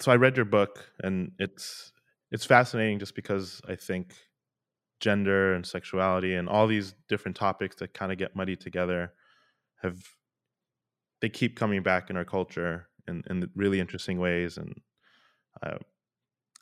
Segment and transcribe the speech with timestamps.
[0.00, 1.92] so I read your book, and it's
[2.30, 4.14] it's fascinating just because I think
[5.00, 9.12] gender and sexuality and all these different topics that kind of get muddied together
[9.82, 10.02] have
[11.20, 14.80] they keep coming back in our culture in, in really interesting ways and
[15.62, 15.76] uh,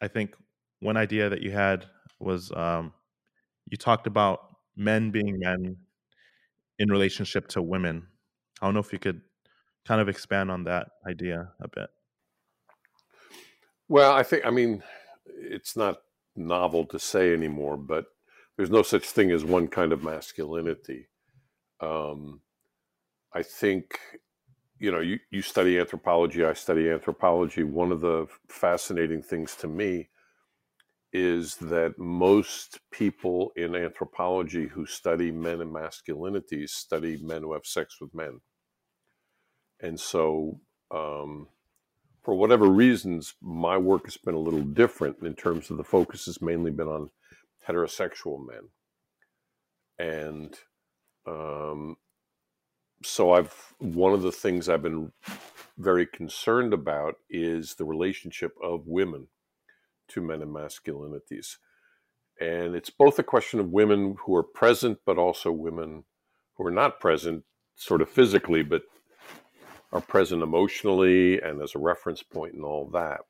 [0.02, 0.34] i think
[0.80, 1.86] one idea that you had
[2.20, 2.92] was um,
[3.70, 5.76] you talked about men being men
[6.78, 8.06] in relationship to women.
[8.60, 9.20] I don't know if you could
[9.86, 11.88] kind of expand on that idea a bit
[13.94, 14.82] well i think i mean
[15.26, 15.98] it's not
[16.36, 18.06] novel to say anymore but
[18.56, 21.08] there's no such thing as one kind of masculinity.
[21.80, 22.40] Um,
[23.32, 23.98] I think,
[24.78, 27.64] you know, you, you study anthropology, I study anthropology.
[27.64, 30.08] One of the fascinating things to me
[31.12, 37.66] is that most people in anthropology who study men and masculinities study men who have
[37.66, 38.40] sex with men.
[39.80, 40.60] And so,
[40.92, 41.48] um,
[42.24, 46.24] for whatever reasons, my work has been a little different in terms of the focus
[46.24, 47.10] has mainly been on
[47.68, 48.70] heterosexual men.
[49.98, 50.58] And
[51.26, 51.96] um,
[53.02, 55.12] so I've one of the things I've been
[55.76, 59.28] very concerned about is the relationship of women
[60.08, 61.56] to men and masculinities.
[62.40, 66.04] And it's both a question of women who are present, but also women
[66.56, 67.44] who are not present,
[67.76, 68.82] sort of physically, but
[69.92, 73.20] are present emotionally and as a reference point and all that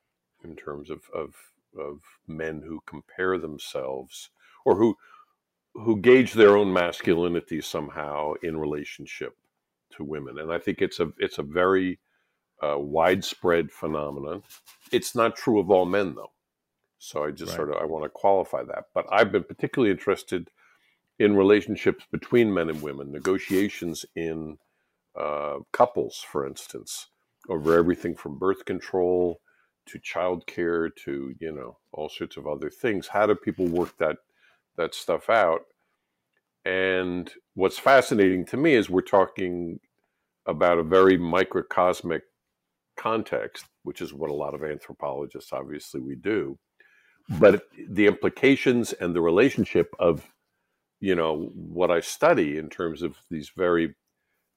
[0.45, 1.35] in terms of, of
[1.79, 4.31] of men who compare themselves
[4.65, 4.97] or who
[5.75, 9.37] who gauge their own masculinity somehow in relationship
[9.91, 10.39] to women.
[10.39, 11.99] And i think it's a it's a very
[12.63, 14.43] uh, widespread phenomenon.
[14.93, 16.33] It's not true of all men though.
[16.99, 17.57] So i just right.
[17.57, 18.85] sort of i want to qualify that.
[18.95, 20.51] But i've been particularly interested
[21.19, 24.59] in relationships between men and women negotiations in
[25.19, 27.09] uh, couples for instance
[27.49, 29.41] over everything from birth control
[29.87, 33.09] to childcare to you know all sorts of other things.
[33.09, 34.17] How do people work that
[34.77, 35.63] that stuff out?
[36.65, 39.79] And what's fascinating to me is we're talking
[40.47, 42.23] about a very microcosmic
[42.97, 46.59] context, which is what a lot of anthropologists obviously we do.
[47.39, 50.27] But the implications and the relationship of
[51.01, 53.95] you know what I study in terms of these very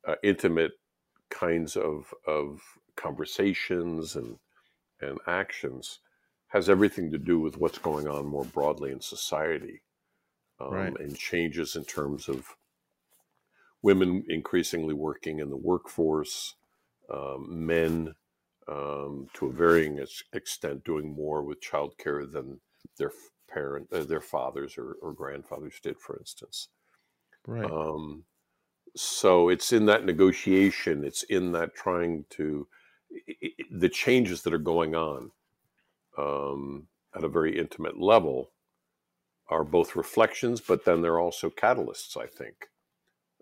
[0.08, 0.72] uh, intimate
[1.30, 2.62] kinds of of
[2.96, 4.38] conversations and
[5.02, 6.00] and actions
[6.48, 9.82] has everything to do with what's going on more broadly in society
[10.60, 11.00] um, right.
[11.00, 12.56] and changes in terms of
[13.82, 16.56] women increasingly working in the workforce,
[17.14, 18.14] um, men
[18.68, 20.04] um, to a varying
[20.34, 22.60] extent doing more with childcare than
[22.98, 23.12] their
[23.50, 26.68] parent, uh, their fathers or, or, grandfathers did, for instance.
[27.46, 27.64] Right.
[27.64, 28.26] Um,
[29.00, 32.68] so it's in that negotiation, it's in that trying to
[33.72, 35.32] the changes that are going on
[36.18, 38.52] um, at a very intimate level
[39.50, 42.68] are both reflections, but then they're also catalysts, I think,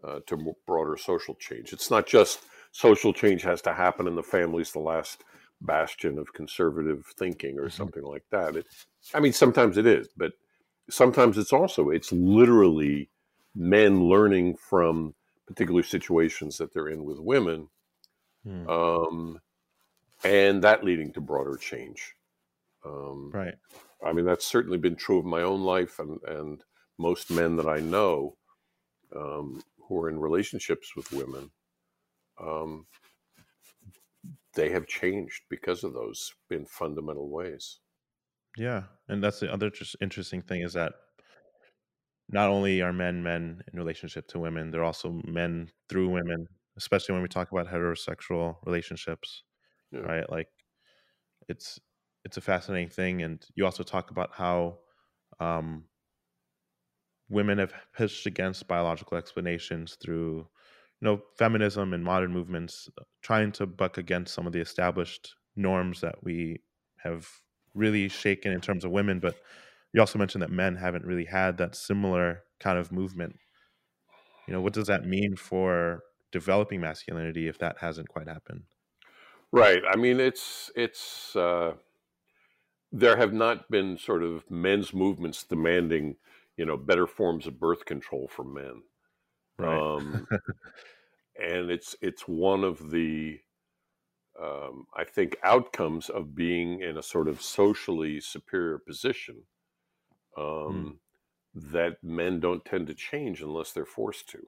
[0.03, 1.73] uh, to broader social change.
[1.73, 2.39] It's not just
[2.71, 5.23] social change has to happen in the families, the last
[5.61, 7.77] bastion of conservative thinking or mm-hmm.
[7.77, 8.55] something like that.
[8.55, 8.67] It,
[9.13, 10.33] I mean, sometimes it is, but
[10.89, 13.09] sometimes it's also, it's literally
[13.55, 15.15] men learning from
[15.47, 17.69] particular situations that they're in with women.
[18.43, 18.69] Hmm.
[18.69, 19.39] Um,
[20.23, 22.15] and that leading to broader change.
[22.85, 23.55] Um, right.
[24.05, 26.63] I mean, that's certainly been true of my own life and, and
[26.97, 28.37] most men that I know
[29.15, 31.51] um, who are in relationships with women.
[32.39, 32.85] Um,
[34.53, 37.79] they have changed because of those in fundamental ways.
[38.57, 40.93] Yeah, and that's the other just interesting thing is that
[42.29, 46.47] not only are men men in relationship to women, they're also men through women,
[46.77, 49.43] especially when we talk about heterosexual relationships
[49.91, 50.01] yeah.
[50.01, 50.29] right?
[50.29, 50.49] Like
[51.47, 51.79] it's
[52.23, 54.79] it's a fascinating thing, and you also talk about how
[55.39, 55.85] um,
[57.29, 60.47] women have pushed against biological explanations through
[61.01, 65.35] you know feminism and modern movements uh, trying to buck against some of the established
[65.55, 66.61] norms that we
[66.97, 67.27] have
[67.73, 69.35] really shaken in terms of women but
[69.95, 73.35] you also mentioned that men haven't really had that similar kind of movement
[74.47, 78.63] you know what does that mean for developing masculinity if that hasn't quite happened
[79.55, 79.81] Right.
[79.89, 81.75] I mean, it's it's uh,
[82.91, 86.17] there have not been sort of men's movements demanding,
[86.57, 88.83] you know, better forms of birth control for men.
[89.57, 89.79] Right.
[89.79, 90.27] Um,
[91.41, 93.39] and it's it's one of the
[94.41, 99.43] um, I think outcomes of being in a sort of socially superior position.
[100.37, 100.99] Um,
[101.55, 101.71] mm.
[101.71, 104.47] that men don't tend to change unless they're forced to.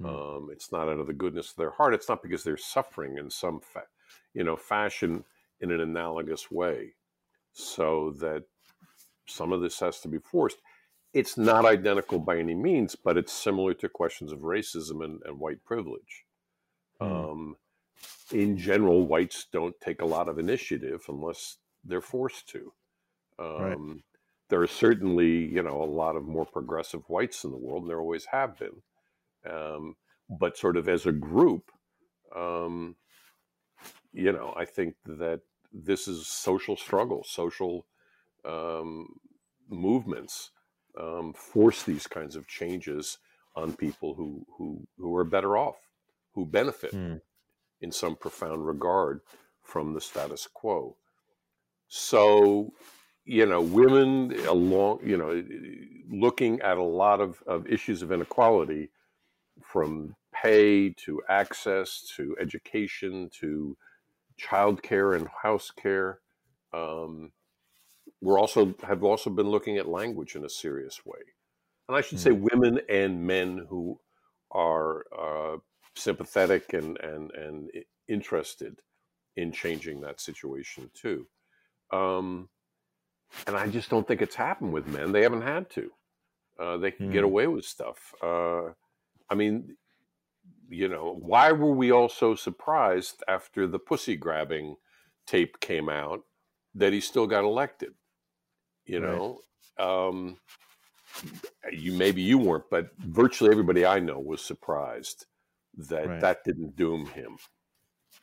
[0.00, 0.08] Mm.
[0.36, 1.94] Um, it's not out of the goodness of their heart.
[1.94, 3.86] It's not because they're suffering in some fa-
[4.34, 5.24] you know fashion
[5.60, 6.94] in an analogous way
[7.52, 8.44] so that
[9.26, 10.58] some of this has to be forced.
[11.14, 15.40] It's not identical by any means, but it's similar to questions of racism and, and
[15.40, 16.24] white privilege.
[17.00, 17.30] Mm.
[17.30, 17.56] Um,
[18.32, 22.72] in general, whites don't take a lot of initiative unless they're forced to.
[23.38, 23.78] Um, right.
[24.48, 27.90] There are certainly, you know, a lot of more progressive whites in the world, and
[27.90, 28.82] there always have been.
[29.48, 29.96] Um,
[30.28, 31.70] but sort of as a group,
[32.34, 32.96] um,
[34.12, 35.40] you know, I think that
[35.72, 37.86] this is social struggle, social
[38.44, 39.08] um,
[39.68, 40.50] movements
[40.98, 43.18] um, force these kinds of changes
[43.54, 45.76] on people who who who are better off,
[46.34, 47.20] who benefit mm.
[47.80, 49.20] in some profound regard
[49.62, 50.96] from the status quo.
[51.88, 52.72] So,
[53.26, 55.44] you know, women along, you know,
[56.08, 58.90] looking at a lot of, of issues of inequality
[59.62, 63.76] from pay to access to education to
[64.40, 66.20] childcare and house care.
[66.72, 67.32] Um,
[68.22, 71.18] we're also have also been looking at language in a serious way,
[71.88, 72.22] and I should mm.
[72.22, 73.98] say women and men who
[74.52, 75.56] are uh,
[75.96, 77.70] sympathetic and and and
[78.08, 78.80] interested
[79.36, 81.26] in changing that situation too.
[81.92, 82.48] Um,
[83.46, 85.12] and I just don't think it's happened with men.
[85.12, 85.90] They haven't had to.
[86.58, 87.12] Uh, they can mm.
[87.12, 87.26] get hmm.
[87.26, 88.14] away with stuff.
[88.22, 88.68] Uh,
[89.28, 89.76] I mean,
[90.68, 94.76] you know, why were we all so surprised after the pussy grabbing
[95.26, 96.22] tape came out
[96.74, 97.94] that he still got elected?
[98.86, 99.40] You know,
[99.78, 99.86] right.
[99.86, 100.38] um,
[101.72, 105.26] you maybe you weren't, but virtually everybody I know was surprised
[105.76, 106.20] that right.
[106.20, 107.36] that didn't doom him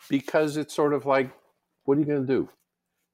[0.09, 1.31] because it's sort of like,
[1.83, 2.49] what are you going to do?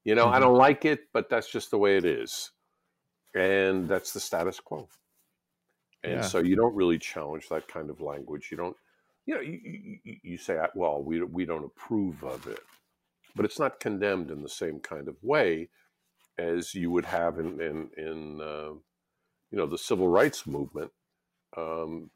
[0.04, 0.34] You know, mm-hmm.
[0.34, 2.50] I don't like it, but that's just the way it is.
[3.34, 4.88] And that's the status quo.
[6.02, 6.20] And yeah.
[6.22, 8.48] so you don't really challenge that kind of language.
[8.50, 8.76] You don't,
[9.26, 12.60] you know, you, you, you say, well, we, we don't approve of it,
[13.36, 15.68] but it's not condemned in the same kind of way
[16.38, 18.72] as you would have in, in, in uh,
[19.50, 20.90] you know, the civil rights movement.
[21.56, 22.10] Um,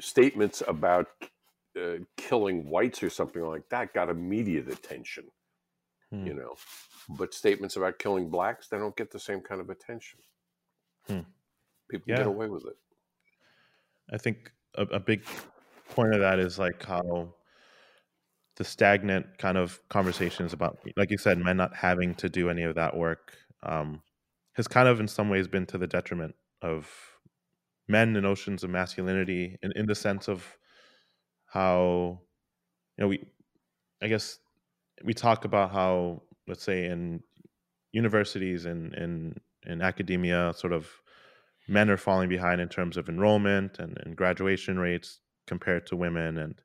[0.00, 1.08] statements about
[1.76, 5.24] uh, killing whites or something like that got immediate attention,
[6.12, 6.26] hmm.
[6.26, 6.54] you know.
[7.08, 10.20] But statements about killing blacks, they don't get the same kind of attention.
[11.08, 11.20] Hmm.
[11.90, 12.18] People yeah.
[12.18, 12.76] get away with it.
[14.12, 15.24] I think a, a big
[15.90, 17.34] point of that is like how
[18.56, 22.62] the stagnant kind of conversations about, like you said, men not having to do any
[22.62, 24.02] of that work um,
[24.52, 26.88] has kind of, in some ways, been to the detriment of
[27.88, 30.44] men and notions of masculinity, in, in the sense of
[31.46, 32.20] how,
[32.96, 33.24] you know, we,
[34.02, 34.38] I guess,
[35.04, 37.22] we talk about how, let's say, in
[37.92, 39.36] universities and in,
[39.66, 40.88] in academia, sort of
[41.68, 46.38] men are falling behind in terms of enrollment and, and graduation rates compared to women.
[46.38, 46.60] And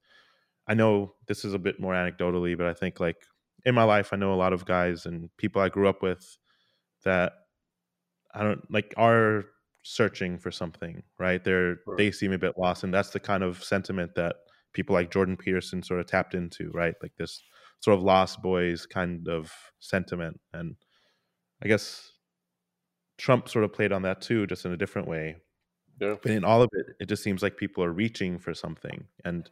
[0.67, 3.17] I know this is a bit more anecdotally, but I think like
[3.65, 6.37] in my life, I know a lot of guys and people I grew up with
[7.03, 7.33] that
[8.33, 9.45] I don't like are
[9.83, 11.43] searching for something, right?
[11.43, 11.97] They're right.
[11.97, 14.35] they seem a bit lost, and that's the kind of sentiment that
[14.73, 16.93] people like Jordan Peterson sort of tapped into, right?
[17.01, 17.41] Like this
[17.79, 20.75] sort of lost boys kind of sentiment, and
[21.63, 22.11] I guess
[23.17, 25.37] Trump sort of played on that too, just in a different way.
[25.99, 26.15] Yeah.
[26.21, 29.49] But in all of it, it just seems like people are reaching for something, and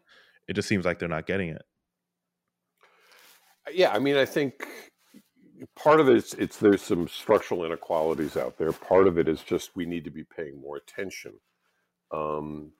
[0.47, 1.63] it just seems like they're not getting it.
[3.73, 4.67] Yeah, I mean, I think
[5.75, 8.71] part of it is it's there's some structural inequalities out there.
[8.71, 11.33] Part of it is just we need to be paying more attention.
[12.11, 12.73] Um,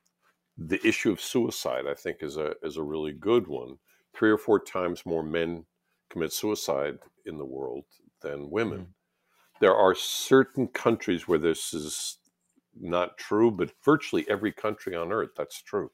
[0.58, 3.78] the issue of suicide, I think, is a is a really good one.
[4.16, 5.66] Three or four times more men
[6.10, 7.86] commit suicide in the world
[8.22, 8.80] than women.
[8.80, 8.92] Mm-hmm
[9.60, 12.18] there are certain countries where this is
[12.80, 15.92] not true, but virtually every country on earth, that's true.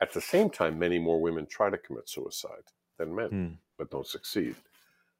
[0.00, 2.64] At the same time, many more women try to commit suicide
[2.98, 3.56] than men, mm.
[3.78, 4.56] but don't succeed.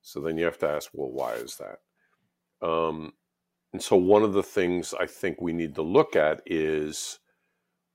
[0.02, 2.66] So then you have to ask, well, why is that?
[2.66, 3.12] Um,
[3.72, 7.18] and so one of the things I think we need to look at is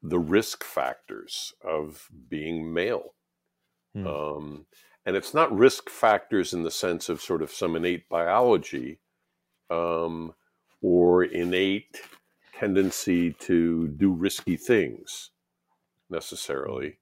[0.01, 3.13] the risk factors of being male.
[3.95, 4.07] Mm.
[4.07, 4.65] Um,
[5.05, 8.99] and it's not risk factors in the sense of sort of some innate biology
[9.69, 10.33] um,
[10.81, 12.01] or innate
[12.57, 15.31] tendency to do risky things
[16.09, 16.99] necessarily.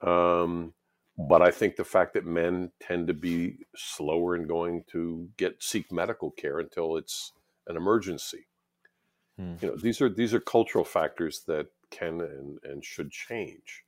[0.00, 0.72] Um,
[1.16, 5.62] but I think the fact that men tend to be slower in going to get
[5.62, 7.32] seek medical care until it's
[7.68, 8.46] an emergency.
[9.38, 9.54] Hmm.
[9.60, 13.84] You know, these are these are cultural factors that can and, and should change.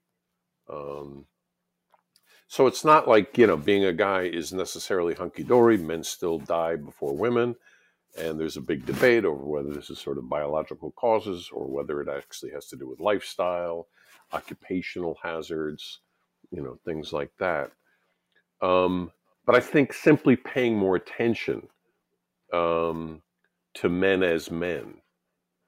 [0.71, 1.27] Um,
[2.49, 5.77] so it's not like you know being a guy is necessarily hunky dory.
[5.77, 7.57] Men still die before women.
[8.19, 12.01] And there's a big debate over whether this is sort of biological causes or whether
[12.01, 13.89] it actually has to do with lifestyle,
[14.33, 16.01] occupational hazards,
[16.51, 17.73] you know, things like that.
[18.63, 19.13] Um,
[19.45, 21.69] but I think simply paying more attention
[22.53, 23.23] um,
[23.75, 24.95] to men as men.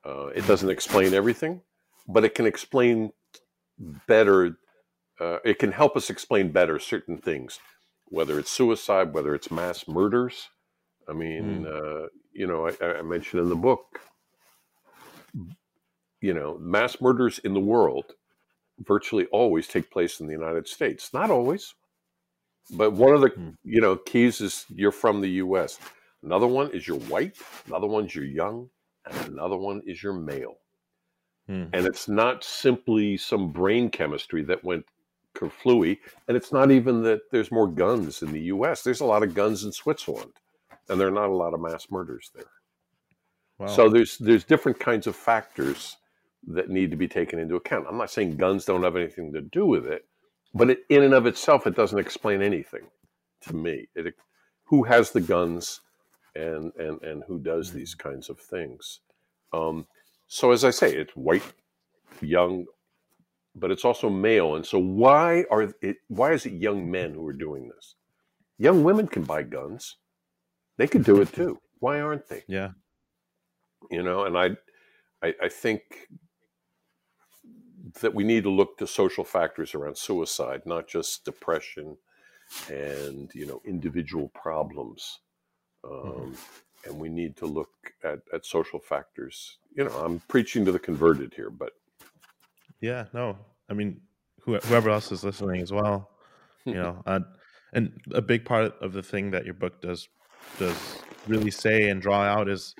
[0.05, 1.61] Uh, it doesn't explain everything,
[2.09, 3.13] but it can explain
[4.07, 4.57] better.
[5.21, 7.59] Uh, it can help us explain better certain things,
[8.07, 10.49] whether it's suicide, whether it's mass murders.
[11.09, 12.05] I mean, mm.
[12.05, 14.01] uh, you know, I, I mentioned in the book,
[16.21, 18.13] you know, mass murders in the world
[18.81, 21.13] virtually always take place in the United States.
[21.13, 21.75] Not always,
[22.71, 23.55] but one of the mm.
[23.65, 25.79] you know keys is you're from the U.S.
[26.23, 27.37] Another one is you're white.
[27.67, 28.69] Another one's you're young,
[29.07, 30.59] and another one is you're male.
[31.49, 31.71] Mm.
[31.73, 34.85] And it's not simply some brain chemistry that went
[35.39, 38.83] kerflooey, and it's not even that there's more guns in the U.S.
[38.83, 40.33] There's a lot of guns in Switzerland,
[40.89, 42.45] and there are not a lot of mass murders there.
[43.59, 43.67] Wow.
[43.69, 45.97] So there's there's different kinds of factors
[46.47, 47.87] that need to be taken into account.
[47.89, 50.05] I'm not saying guns don't have anything to do with it,
[50.55, 52.87] but it, in and of itself, it doesn't explain anything
[53.43, 53.89] to me.
[53.95, 54.15] It,
[54.65, 55.81] who has the guns
[56.35, 59.01] and, and, and who does these kinds of things?
[59.53, 59.87] Um,
[60.27, 61.43] so, as I say, it's white,
[62.21, 62.67] young,
[63.59, 64.57] but it's also male.
[64.57, 65.97] And so, why are it?
[66.09, 67.95] Why is it young men who are doing this?
[68.59, 69.97] Young women can buy guns;
[70.77, 71.59] they could do it too.
[71.81, 72.45] Why aren't they?
[72.49, 72.71] Yeah,
[73.91, 74.25] you know.
[74.25, 74.51] And I,
[75.23, 75.83] I, I think
[78.01, 81.97] that we need to look to social factors around suicide, not just depression
[82.71, 85.21] and you know individual problems.
[85.85, 86.09] Mm-hmm.
[86.09, 86.35] Um, mm-hmm.
[86.85, 87.71] And we need to look
[88.05, 89.59] at, at social factors.
[89.77, 91.73] You know, I'm preaching to the converted here, but
[92.81, 94.01] yeah, no, I mean,
[94.43, 96.11] whoever else is listening as well,
[96.65, 97.21] you know, uh,
[97.73, 100.09] and a big part of the thing that your book does
[100.59, 102.75] does really say and draw out is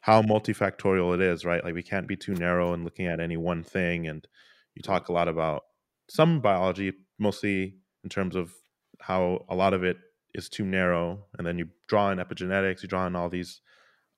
[0.00, 1.64] how multifactorial it is, right?
[1.64, 4.06] Like we can't be too narrow in looking at any one thing.
[4.06, 4.26] And
[4.74, 5.62] you talk a lot about
[6.08, 8.52] some biology, mostly in terms of
[9.00, 9.96] how a lot of it
[10.34, 11.24] is too narrow.
[11.36, 13.60] And then you draw in epigenetics, you draw in all these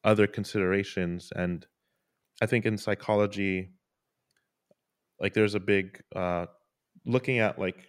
[0.05, 1.31] other considerations.
[1.35, 1.67] And
[2.43, 3.71] I think in psychology,
[5.21, 6.47] like there's a big uh,
[7.07, 7.89] looking at like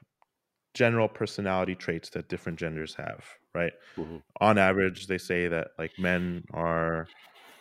[0.74, 3.74] general personality traits that different genders have, right?
[3.98, 4.18] Mm-hmm.
[4.42, 7.08] On average, they say that like men are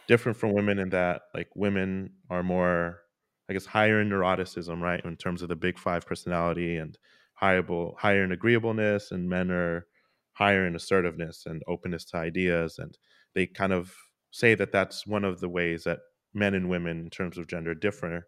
[0.09, 3.01] different from women in that like women are more
[3.49, 6.99] i guess higher in neuroticism right in terms of the big five personality and
[7.35, 7.63] higher
[7.99, 9.87] higher in agreeableness and men are
[10.33, 12.99] higher in assertiveness and openness to ideas and
[13.35, 13.95] they kind of
[14.33, 15.99] say that that's one of the ways that
[16.35, 18.27] men and women in terms of gender differ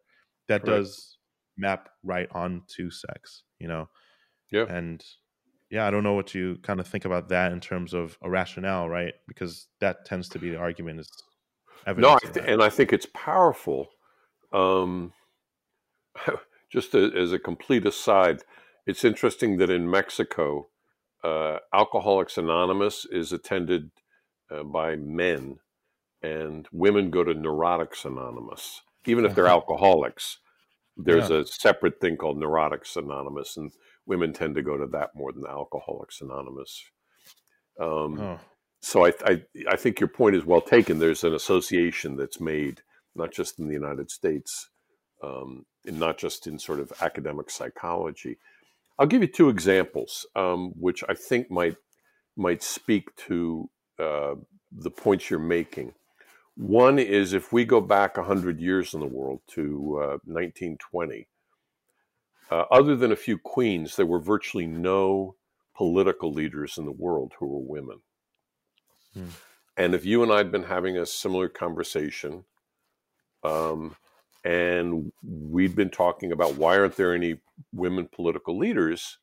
[0.49, 0.83] that Correct.
[0.83, 1.19] does
[1.61, 3.89] map right onto sex you know
[4.51, 5.05] yeah and
[5.71, 8.31] yeah i don't know what you kind of think about that in terms of a
[8.31, 11.11] rationale right because that tends to be the argument is
[11.97, 13.89] no, I th- and I think it's powerful.
[14.53, 15.13] Um,
[16.71, 18.43] just a, as a complete aside,
[18.87, 20.69] it's interesting that in Mexico,
[21.25, 23.91] uh, Alcoholics Anonymous is attended
[24.51, 25.59] uh, by men,
[26.23, 28.83] and women go to Neurotics Anonymous.
[29.07, 30.39] Even if they're alcoholics,
[30.97, 31.39] there's yeah.
[31.39, 33.73] a separate thing called Neurotics Anonymous, and
[34.07, 36.83] women tend to go to that more than Alcoholics Anonymous.
[37.81, 38.41] Um, oh
[38.83, 40.99] so I, I, I think your point is well taken.
[40.99, 42.83] There's an association that's made
[43.15, 44.71] not just in the United States,
[45.23, 48.39] um, and not just in sort of academic psychology.
[48.99, 51.77] I'll give you two examples, um, which I think might
[52.37, 53.69] might speak to
[53.99, 54.35] uh,
[54.73, 55.95] the points you're making.
[56.57, 61.27] One is if we go back 100 years in the world to uh, 1920,
[62.51, 65.37] uh, other than a few queens, there were virtually no
[65.77, 68.01] political leaders in the world who were women.
[69.15, 69.29] Hmm.
[69.77, 72.45] And if you and I had been having a similar conversation,
[73.45, 73.97] um,
[74.45, 77.41] and we'd been talking about why aren't there any
[77.73, 79.19] women political leaders,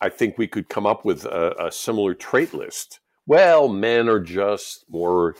[0.00, 3.00] I think we could come up with a, a similar trait list.
[3.26, 5.34] Well, men are just more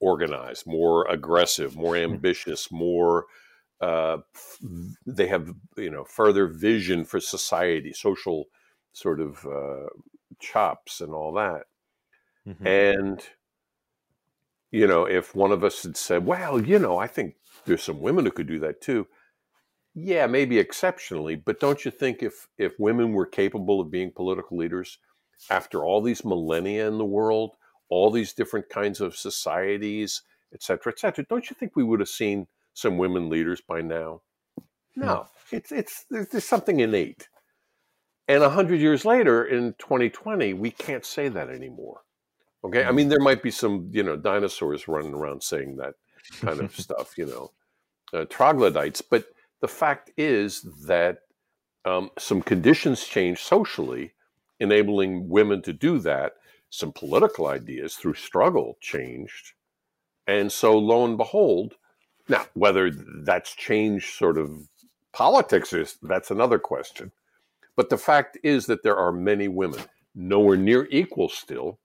[0.00, 2.04] organized, more aggressive, more hmm.
[2.04, 3.26] ambitious, more
[3.80, 4.18] uh,
[5.06, 8.46] they have you know further vision for society, social
[8.92, 9.88] sort of uh,
[10.40, 11.64] chops, and all that.
[12.46, 12.66] Mm-hmm.
[12.66, 13.22] And,
[14.70, 17.34] you know, if one of us had said, well, you know, I think
[17.64, 19.06] there's some women who could do that too.
[19.94, 24.58] Yeah, maybe exceptionally, but don't you think if if women were capable of being political
[24.58, 24.98] leaders
[25.50, 27.56] after all these millennia in the world,
[27.88, 32.00] all these different kinds of societies, et cetera, et cetera, don't you think we would
[32.00, 34.20] have seen some women leaders by now?
[34.94, 37.28] No, it's it's there's, there's something innate.
[38.28, 42.00] And a hundred years later, in 2020, we can't say that anymore.
[42.64, 45.94] Okay, I mean there might be some you know dinosaurs running around saying that
[46.40, 47.52] kind of stuff, you know,
[48.12, 49.02] uh, troglodytes.
[49.02, 49.26] But
[49.60, 51.18] the fact is that
[51.84, 54.12] um, some conditions change socially
[54.58, 56.32] enabling women to do that,
[56.70, 59.52] some political ideas through struggle changed.
[60.26, 61.74] And so lo and behold,
[62.28, 64.68] now whether that's changed sort of
[65.12, 67.12] politics is that's another question.
[67.76, 69.80] But the fact is that there are many women,
[70.14, 71.78] nowhere near equal still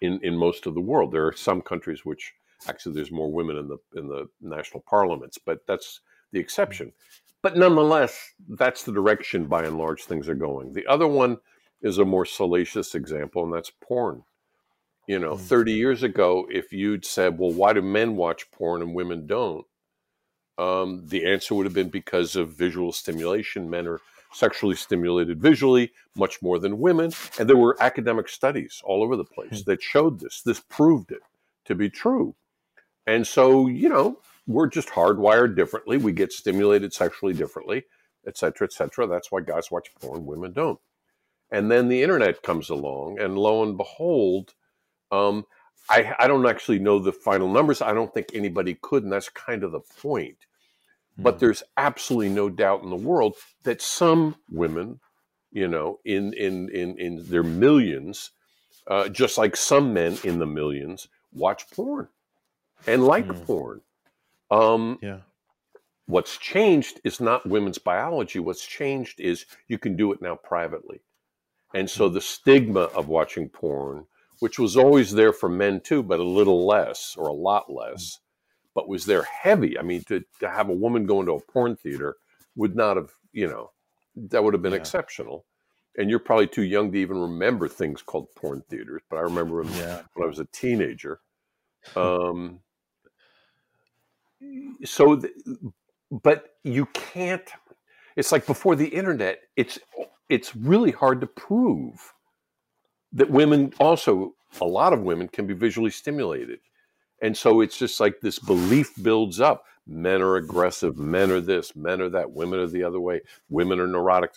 [0.00, 1.12] in, in most of the world.
[1.12, 2.32] There are some countries which
[2.68, 6.00] actually there's more women in the in the national parliaments, but that's
[6.32, 6.92] the exception.
[7.42, 10.72] But nonetheless, that's the direction by and large things are going.
[10.72, 11.38] The other one
[11.82, 14.24] is a more salacious example, and that's porn.
[15.06, 15.40] You know, mm.
[15.40, 19.66] 30 years ago, if you'd said, well, why do men watch porn and women don't?
[20.58, 23.70] Um, the answer would have been because of visual stimulation.
[23.70, 24.00] Men are
[24.32, 27.12] sexually stimulated visually much more than women.
[27.38, 29.64] And there were academic studies all over the place mm.
[29.64, 30.42] that showed this.
[30.42, 31.22] This proved it
[31.64, 32.36] to be true.
[33.06, 35.96] And so, you know, we're just hardwired differently.
[35.96, 37.84] We get stimulated sexually differently,
[38.26, 39.06] et cetera, et cetera.
[39.06, 40.78] That's why guys watch porn, women don't.
[41.50, 44.54] And then the internet comes along, and lo and behold,
[45.10, 45.44] um,
[45.88, 47.82] I, I, don't actually know the final numbers.
[47.82, 50.38] I don't think anybody could, and that's kind of the point.
[50.38, 51.22] Mm-hmm.
[51.24, 51.40] But hmm.
[51.40, 55.00] there's absolutely no doubt in the world that some women,
[55.50, 58.30] you know, in in in in their millions,
[58.86, 62.08] uh, just like some men in the millions, watch porn
[62.86, 63.44] and like mm.
[63.46, 63.80] porn.
[64.50, 65.18] Um, yeah.
[66.06, 68.40] What's changed is not women's biology.
[68.40, 71.00] What's changed is you can do it now privately.
[71.74, 74.06] And so the stigma of watching porn,
[74.40, 78.18] which was always there for men too, but a little less or a lot less,
[78.74, 79.78] but was there heavy.
[79.78, 82.16] I mean, to, to have a woman go into a porn theater
[82.56, 83.70] would not have, you know,
[84.16, 84.78] that would have been yeah.
[84.78, 85.44] exceptional.
[85.96, 89.62] And you're probably too young to even remember things called porn theaters, but I remember
[89.62, 90.02] them yeah.
[90.14, 91.20] when I was a teenager.
[91.96, 92.60] Um,
[94.84, 95.34] so, th-
[96.10, 97.48] but you can't.
[98.16, 99.40] It's like before the internet.
[99.56, 99.78] It's
[100.30, 102.14] it's really hard to prove
[103.12, 106.60] that women also a lot of women can be visually stimulated,
[107.20, 109.64] and so it's just like this belief builds up.
[109.86, 110.96] Men are aggressive.
[110.96, 111.74] Men are this.
[111.74, 112.30] Men are that.
[112.32, 113.22] Women are the other way.
[113.48, 114.32] Women are neurotic.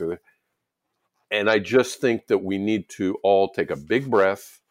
[1.29, 4.61] And I just think that we need to all take a big breath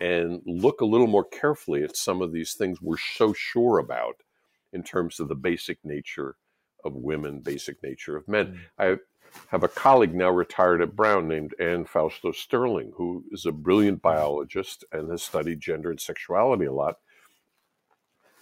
[0.00, 4.16] and look a little more carefully at some of these things we're so sure about
[4.72, 6.36] in terms of the basic nature
[6.84, 8.46] of women, basic nature of men.
[8.46, 8.58] Mm.
[8.78, 8.96] I
[9.48, 14.02] have a colleague now retired at Brown named Anne Fausto Sterling, who is a brilliant
[14.02, 16.96] biologist and has studied gender and sexuality a lot.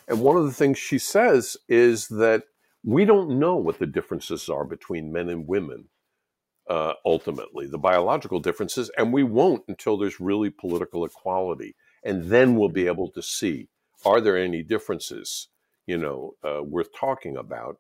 [0.09, 2.44] And one of the things she says is that
[2.85, 5.87] we don't know what the differences are between men and women,
[6.68, 11.74] uh, ultimately, the biological differences, and we won't until there's really political equality.
[12.04, 13.68] And then we'll be able to see
[14.04, 15.48] are there any differences
[15.87, 17.78] you know, uh, worth talking about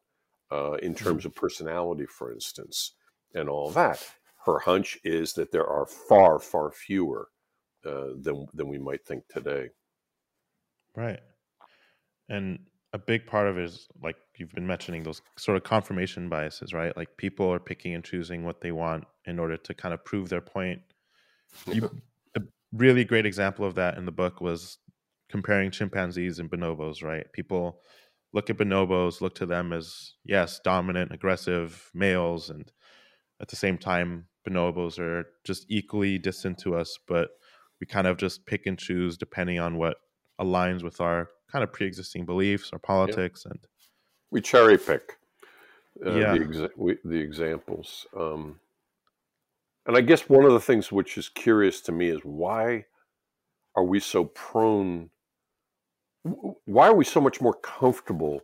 [0.50, 2.92] uh, in terms of personality, for instance,
[3.34, 4.04] and all that.
[4.44, 7.28] Her hunch is that there are far, far fewer
[7.84, 9.70] uh, than than we might think today.
[10.96, 11.20] Right,
[12.28, 12.58] and
[12.94, 16.72] a big part of it is like you've been mentioning those sort of confirmation biases,
[16.72, 16.96] right?
[16.96, 20.28] Like people are picking and choosing what they want in order to kind of prove
[20.28, 20.80] their point.
[21.66, 21.90] You,
[22.36, 22.42] a
[22.72, 24.78] really great example of that in the book was
[25.28, 27.26] comparing chimpanzees and bonobos, right?
[27.32, 27.80] People
[28.32, 32.70] look at bonobos, look to them as yes, dominant, aggressive males, and
[33.44, 37.28] at the same time, bonobos are just equally distant to us, but
[37.78, 39.98] we kind of just pick and choose depending on what
[40.40, 43.50] aligns with our kind of pre-existing beliefs or politics, yeah.
[43.50, 43.60] and
[44.30, 45.18] we cherry pick
[46.06, 46.32] uh, yeah.
[46.32, 48.06] the, exa- we, the examples.
[48.18, 48.60] Um,
[49.84, 52.86] and I guess one of the things which is curious to me is why
[53.76, 55.10] are we so prone
[56.64, 58.40] why are we so much more comfortable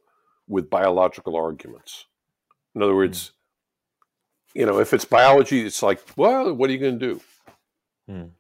[0.47, 2.05] with biological arguments?
[2.75, 3.33] In other words, mm.
[4.55, 7.21] You know, if it's biology, it's like, well, what are you going to do?
[8.11, 8.31] Mm.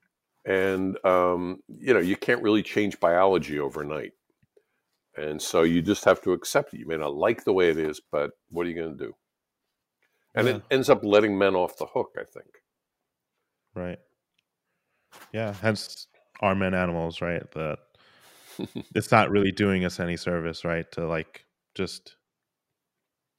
[0.44, 4.12] And, um, you know, you can't really change biology overnight.
[5.16, 6.80] And so you just have to accept it.
[6.80, 9.14] You may not like the way it is, but what are you going to do?
[10.34, 10.54] And yeah.
[10.54, 12.62] it ends up letting men off the hook, I think.
[13.74, 13.98] Right.
[15.32, 15.54] Yeah.
[15.60, 16.06] Hence,
[16.40, 17.42] are men animals, right?
[17.52, 17.78] That
[18.94, 20.90] it's not really doing us any service, right?
[20.92, 21.44] To like
[21.74, 22.16] just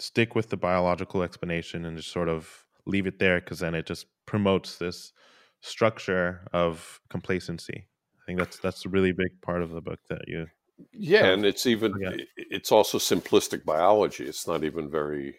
[0.02, 3.86] stick with the biological explanation and just sort of leave it there because then it
[3.86, 5.14] just promotes this
[5.62, 7.88] structure of complacency.
[8.20, 10.48] I think that's that's a really big part of the book that you
[10.92, 11.94] yeah, and it's even
[12.36, 14.26] it's also simplistic biology.
[14.26, 15.36] It's not even very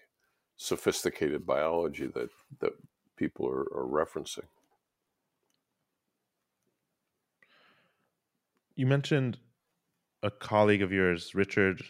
[0.56, 2.72] sophisticated biology that that
[3.16, 4.46] people are, are referencing.
[8.76, 9.38] You mentioned
[10.22, 11.82] a colleague of yours, Richard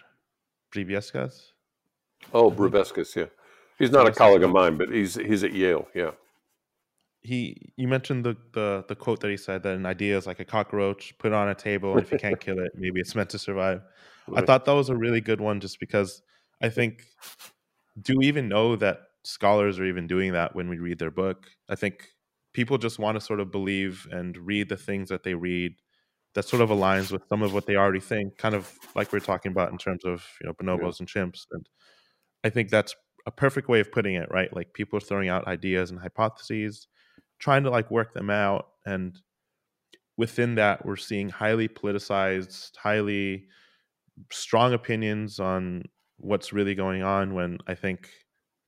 [0.74, 1.52] Bribiescas.
[2.32, 3.26] Oh, Bribiescas, yeah.
[3.78, 6.12] He's not a colleague of mine, but he's he's at Yale, yeah.
[7.22, 10.40] he you mentioned the, the the quote that he said that an idea is like
[10.40, 13.14] a cockroach put it on a table and if you can't kill it maybe it's
[13.14, 13.80] meant to survive
[14.34, 16.22] i thought that was a really good one just because
[16.60, 17.04] i think
[18.00, 21.46] do we even know that scholars are even doing that when we read their book
[21.68, 22.08] i think
[22.52, 25.72] people just want to sort of believe and read the things that they read
[26.34, 29.16] that sort of aligns with some of what they already think kind of like we
[29.18, 31.00] are talking about in terms of you know bonobos yeah.
[31.00, 31.68] and chimps and
[32.44, 32.94] i think that's
[33.26, 34.52] a perfect way of putting it right?
[34.52, 36.88] Like people are throwing out ideas and hypotheses
[37.38, 39.16] trying to like work them out and
[40.16, 43.46] within that we're seeing highly politicized highly
[44.30, 45.84] strong opinions on
[46.18, 48.08] what's really going on when i think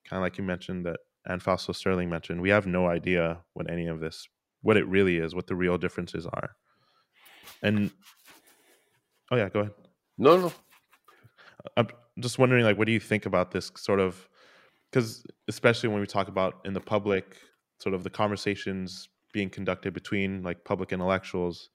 [0.09, 3.71] kind of like you mentioned that Anne Fausto Sterling mentioned we have no idea what
[3.71, 4.29] any of this
[4.63, 6.51] what it really is what the real differences are.
[7.63, 7.91] And
[9.31, 9.75] oh yeah go ahead.
[10.19, 10.53] No
[11.77, 11.87] no
[12.21, 14.29] just wondering like what do you think about this sort of
[14.91, 17.37] because especially when we talk about in the public
[17.79, 21.69] sort of the conversations being conducted between like public intellectuals,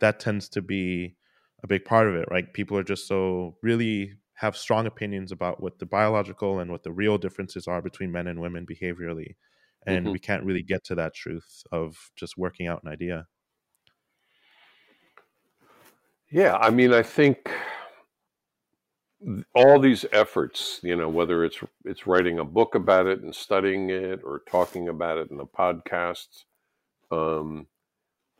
[0.00, 1.16] that tends to be
[1.62, 2.52] a big part of it, right?
[2.52, 6.92] People are just so really have strong opinions about what the biological and what the
[6.92, 9.36] real differences are between men and women behaviorally.
[9.86, 10.12] And mm-hmm.
[10.12, 13.26] we can't really get to that truth of just working out an idea.
[16.28, 17.48] Yeah, I mean, I think
[19.54, 23.90] all these efforts, you know, whether it's it's writing a book about it and studying
[23.90, 26.44] it or talking about it in a podcast,
[27.10, 27.66] um,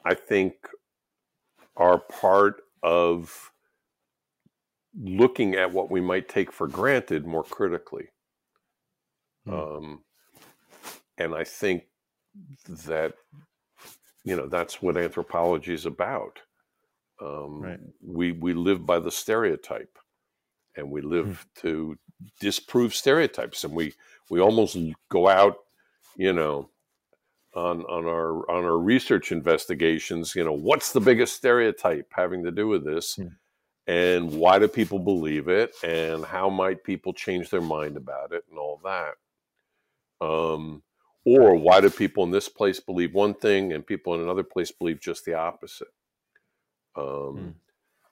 [0.05, 0.55] I think
[1.77, 3.51] are part of
[4.99, 8.09] looking at what we might take for granted more critically.
[9.47, 9.79] Mm.
[9.79, 10.05] Um,
[11.19, 11.85] and I think
[12.87, 13.15] that
[14.25, 16.41] you know that's what anthropology is about.
[17.21, 17.81] Um, right.
[18.03, 19.99] We we live by the stereotype
[20.77, 21.61] and we live mm.
[21.63, 21.97] to
[22.41, 23.93] disprove stereotypes and we
[24.31, 24.77] we almost
[25.11, 25.57] go out
[26.17, 26.71] you know
[27.55, 32.51] on on our on our research investigations you know what's the biggest stereotype having to
[32.51, 33.31] do with this mm.
[33.87, 38.45] and why do people believe it and how might people change their mind about it
[38.51, 39.15] and all that
[40.27, 40.83] um
[41.25, 44.71] or why do people in this place believe one thing and people in another place
[44.71, 45.89] believe just the opposite
[46.97, 47.55] um mm.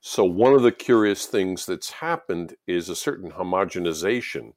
[0.06, 4.52] So, one of the curious things that's happened is a certain homogenization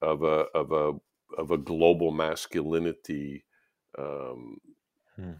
[0.00, 0.92] of a of a
[1.36, 3.44] of a global masculinity
[3.98, 4.58] um,
[5.16, 5.32] hmm.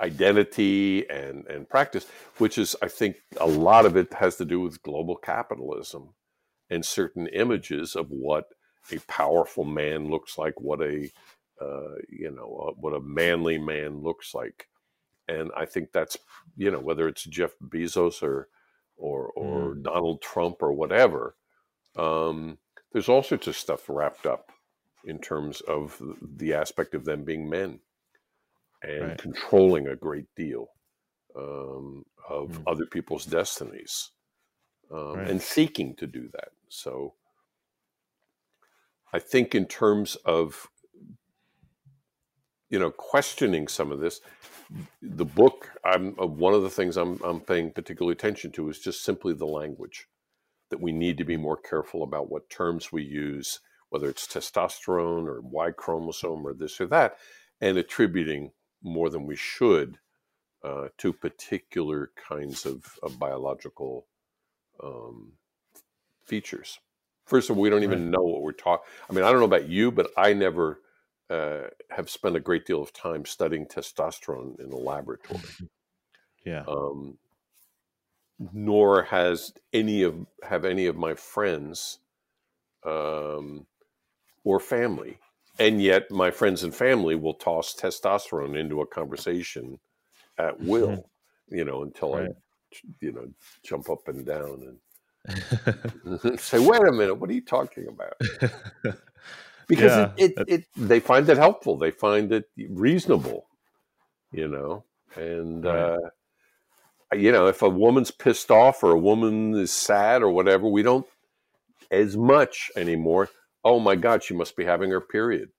[0.00, 2.06] identity and and practice,
[2.38, 6.14] which is, I think, a lot of it has to do with global capitalism
[6.70, 8.44] and certain images of what
[8.92, 11.10] a powerful man looks like, what a
[11.60, 14.68] uh, you know, uh, what a manly man looks like
[15.28, 16.16] and I think that's
[16.56, 18.48] you know whether it's Jeff Bezos or
[18.96, 19.82] or or mm.
[19.82, 21.36] Donald Trump or whatever.
[21.96, 22.58] Um,
[22.92, 24.52] there's all sorts of stuff wrapped up
[25.04, 26.00] in terms of
[26.36, 27.80] the aspect of them being men
[28.82, 29.18] and right.
[29.18, 30.68] controlling a great deal
[31.36, 32.62] um, of mm.
[32.66, 34.10] other people's destinies
[34.92, 35.28] um, right.
[35.28, 36.48] and seeking to do that.
[36.68, 37.14] So
[39.12, 40.68] I think in terms of
[42.74, 44.20] you know questioning some of this
[45.00, 48.80] the book i'm uh, one of the things I'm, I'm paying particular attention to is
[48.80, 50.08] just simply the language
[50.70, 53.60] that we need to be more careful about what terms we use
[53.90, 57.16] whether it's testosterone or y chromosome or this or that
[57.60, 58.50] and attributing
[58.82, 59.98] more than we should
[60.64, 64.08] uh, to particular kinds of, of biological
[64.82, 65.34] um,
[66.24, 66.80] features.
[67.24, 69.46] First of all we don't even know what we're talking i mean i don't know
[69.46, 70.80] about you but i never
[71.30, 75.40] uh, have spent a great deal of time studying testosterone in the laboratory.
[76.44, 76.64] Yeah.
[76.68, 77.18] Um,
[78.52, 81.98] nor has any of have any of my friends
[82.84, 83.66] um,
[84.42, 85.18] or family,
[85.58, 89.78] and yet my friends and family will toss testosterone into a conversation
[90.36, 91.56] at will, mm-hmm.
[91.56, 92.30] you know, until right.
[92.30, 93.28] I, you know,
[93.62, 94.78] jump up and down
[95.24, 98.14] and say, "Wait a minute, what are you talking about?"
[99.68, 100.12] because yeah.
[100.16, 103.46] it, it, it, they find it helpful they find it reasonable
[104.32, 104.84] you know
[105.16, 105.76] and right.
[105.76, 105.98] uh
[107.14, 110.82] you know if a woman's pissed off or a woman is sad or whatever we
[110.82, 111.06] don't
[111.90, 113.28] as much anymore
[113.64, 115.50] oh my god she must be having her period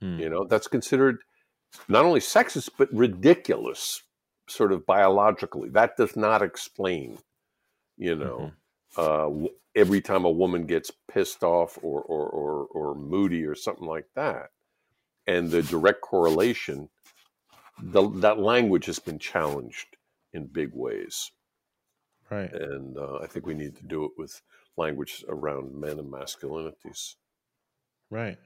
[0.00, 0.18] hmm.
[0.18, 1.18] you know that's considered
[1.88, 4.02] not only sexist but ridiculous
[4.48, 7.18] sort of biologically that does not explain
[7.96, 8.54] you know mm-hmm.
[8.96, 9.30] Uh,
[9.74, 14.06] every time a woman gets pissed off or, or, or, or moody or something like
[14.14, 14.50] that.
[15.26, 16.88] And the direct correlation,
[17.82, 19.96] the, that language has been challenged
[20.32, 21.30] in big ways.
[22.30, 22.52] Right.
[22.52, 24.40] And uh, I think we need to do it with
[24.76, 27.14] language around men and masculinities.
[28.10, 28.38] Right.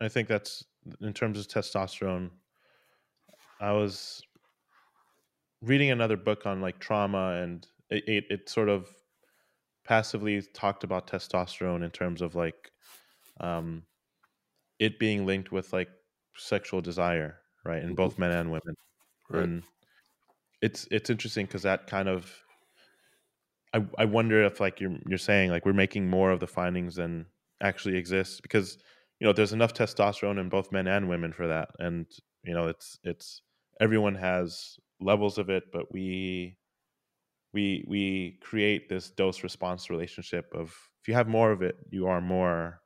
[0.00, 0.64] I think that's
[1.00, 2.30] in terms of testosterone,
[3.60, 4.22] I was
[5.62, 8.88] reading another book on like trauma, and it, it, it sort of
[9.86, 12.70] passively talked about testosterone in terms of like
[13.40, 13.82] um,
[14.78, 15.88] it being linked with like
[16.36, 18.74] sexual desire, right, in both men and women,
[19.30, 19.42] right.
[19.44, 19.62] and
[20.62, 22.32] it's it's interesting because that kind of
[23.72, 26.96] I, I wonder if like you're you're saying like we're making more of the findings
[26.96, 27.26] than
[27.60, 28.78] actually exists because
[29.20, 32.06] you know there's enough testosterone in both men and women for that and
[32.44, 33.42] you know it's it's
[33.80, 36.56] everyone has levels of it but we
[37.52, 42.06] we we create this dose response relationship of if you have more of it you
[42.06, 42.80] are more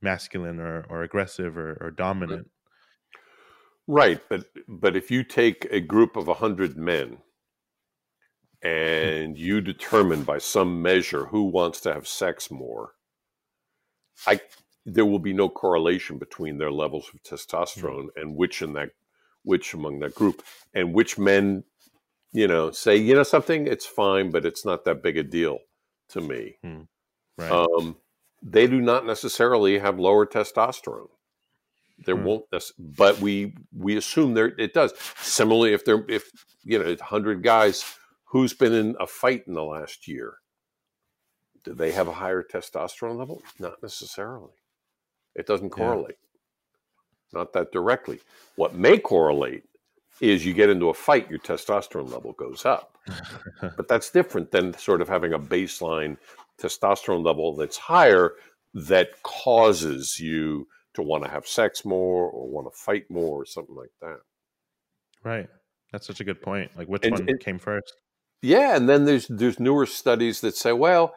[0.00, 2.48] masculine or, or aggressive or, or dominant
[3.86, 7.18] right but but if you take a group of 100 men
[8.62, 12.92] and you determine by some measure who wants to have sex more
[14.26, 14.40] i
[14.84, 18.20] there will be no correlation between their levels of testosterone mm-hmm.
[18.20, 18.90] and which in that
[19.44, 20.42] which among that group
[20.74, 21.64] and which men
[22.32, 25.58] you know say you know something it's fine but it's not that big a deal
[26.08, 26.82] to me mm-hmm.
[27.38, 27.50] right.
[27.50, 27.96] um,
[28.42, 31.08] they do not necessarily have lower testosterone
[32.04, 32.24] there mm-hmm.
[32.24, 32.44] won't
[32.78, 36.30] but we we assume there it does similarly if there if
[36.64, 37.84] you know 100 guys
[38.26, 40.34] who's been in a fight in the last year
[41.64, 44.52] do they have a higher testosterone level not necessarily
[45.34, 46.16] it doesn't correlate.
[47.32, 47.40] Yeah.
[47.40, 48.20] Not that directly.
[48.56, 49.64] What may correlate
[50.22, 52.96] is you get into a fight, your testosterone level goes up.
[53.60, 56.16] but that's different than sort of having a baseline
[56.60, 58.34] testosterone level that's higher
[58.72, 63.44] that causes you to want to have sex more or want to fight more or
[63.44, 64.18] something like that.
[65.24, 65.48] Right.
[65.90, 66.70] That's such a good point.
[66.76, 67.92] Like which and, one and, came first?
[68.42, 71.14] Yeah, and then there's there's newer studies that say, well,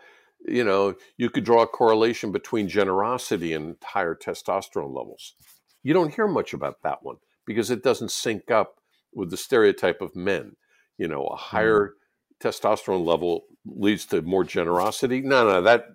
[0.48, 5.36] you know, you could draw a correlation between generosity and higher testosterone levels.
[5.84, 8.80] You don't hear much about that one because it doesn't sync up
[9.16, 10.56] with the stereotype of men.
[10.98, 12.48] You know, a higher mm.
[12.48, 15.22] testosterone level leads to more generosity.
[15.22, 15.88] No, no, that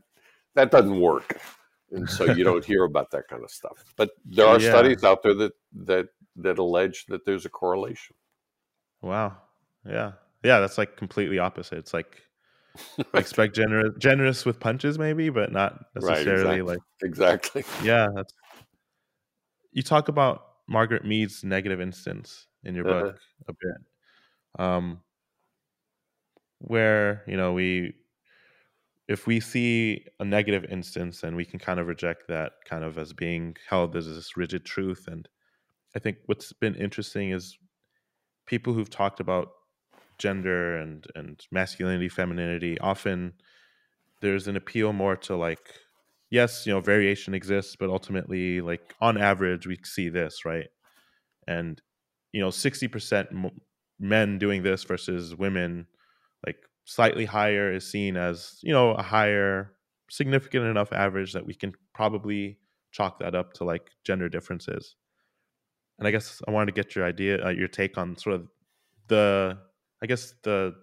[0.54, 1.40] that doesn't work.
[1.92, 3.85] And so you don't hear about that kind of stuff.
[3.96, 4.70] But there are yeah.
[4.70, 5.52] studies out there that
[5.85, 8.16] that that allege that there's a correlation.
[9.02, 9.37] Wow.
[9.87, 10.12] Yeah.
[10.42, 11.78] Yeah, that's like completely opposite.
[11.78, 12.22] It's like
[13.14, 17.62] expect generous generous with punches maybe but not necessarily right, exactly.
[17.62, 18.06] like exactly yeah
[19.72, 23.03] you talk about margaret mead's negative instance in your uh-huh.
[23.03, 23.18] book
[23.49, 25.01] a bit um
[26.59, 27.94] where you know we
[29.09, 32.96] if we see a negative instance and we can kind of reject that kind of
[32.96, 35.29] as being held as this rigid truth and
[35.96, 37.57] i think what's been interesting is
[38.46, 39.49] people who've talked about
[40.18, 43.33] gender and and masculinity femininity often
[44.20, 45.75] there's an appeal more to like
[46.31, 50.68] yes you know variation exists but ultimately like on average we see this right
[51.46, 51.81] and
[52.32, 53.50] you know 60%
[53.98, 55.86] men doing this versus women
[56.46, 59.74] like slightly higher is seen as you know a higher
[60.10, 62.58] significant enough average that we can probably
[62.92, 64.96] chalk that up to like gender differences.
[65.98, 68.48] And i guess i wanted to get your idea uh, your take on sort of
[69.08, 69.58] the
[70.02, 70.74] I guess the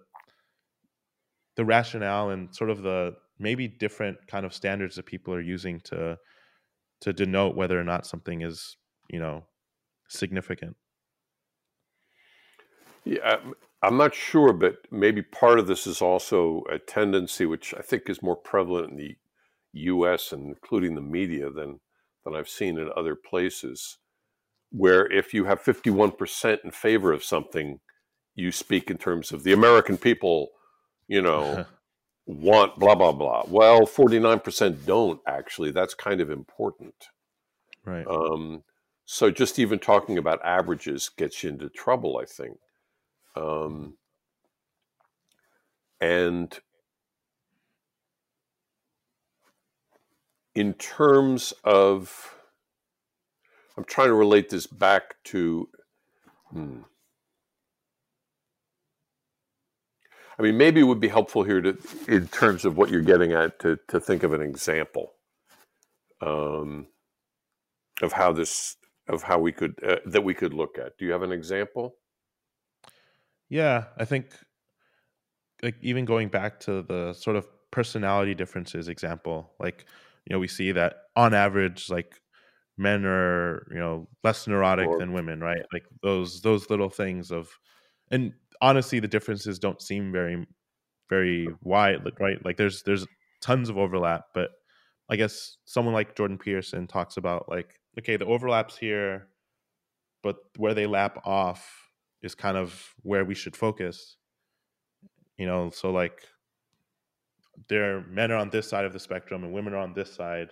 [1.56, 5.80] the rationale and sort of the maybe different kind of standards that people are using
[5.80, 6.16] to
[7.00, 8.76] to denote whether or not something is
[9.10, 9.44] you know
[10.08, 10.76] significant
[13.08, 13.36] yeah
[13.82, 18.08] i'm not sure but maybe part of this is also a tendency which i think
[18.08, 19.16] is more prevalent in the
[19.74, 21.80] us and including the media than
[22.24, 23.98] than i've seen in other places
[24.70, 27.80] where if you have 51% in favor of something
[28.34, 30.50] you speak in terms of the American people,
[31.06, 31.64] you know,
[32.26, 33.44] want blah, blah, blah.
[33.48, 35.72] Well, 49% don't actually.
[35.72, 36.94] That's kind of important.
[37.84, 38.06] Right.
[38.06, 38.62] Um,
[39.06, 42.58] so just even talking about averages gets you into trouble, I think.
[43.38, 43.98] Um,
[46.00, 46.58] and
[50.54, 52.34] in terms of,
[53.76, 55.68] I'm trying to relate this back to,
[56.52, 56.80] hmm,
[60.38, 63.32] I mean, maybe it would be helpful here to, in terms of what you're getting
[63.32, 65.14] at, to to think of an example
[66.22, 66.88] um,
[68.02, 68.76] of how this
[69.08, 70.98] of how we could uh, that we could look at.
[70.98, 71.97] Do you have an example?
[73.48, 74.34] Yeah, I think
[75.62, 79.86] like even going back to the sort of personality differences example, like
[80.26, 82.20] you know we see that on average, like
[82.76, 85.62] men are you know less neurotic or, than women, right?
[85.72, 87.48] Like those those little things of
[88.10, 90.46] and honestly the differences don't seem very
[91.08, 93.06] very wide right like there's there's
[93.40, 94.50] tons of overlap but
[95.08, 99.28] i guess someone like jordan peterson talks about like okay, the overlaps here,
[100.22, 101.87] but where they lap off
[102.22, 104.16] is kind of where we should focus.
[105.36, 106.22] You know, so like
[107.68, 110.50] there men are on this side of the spectrum and women are on this side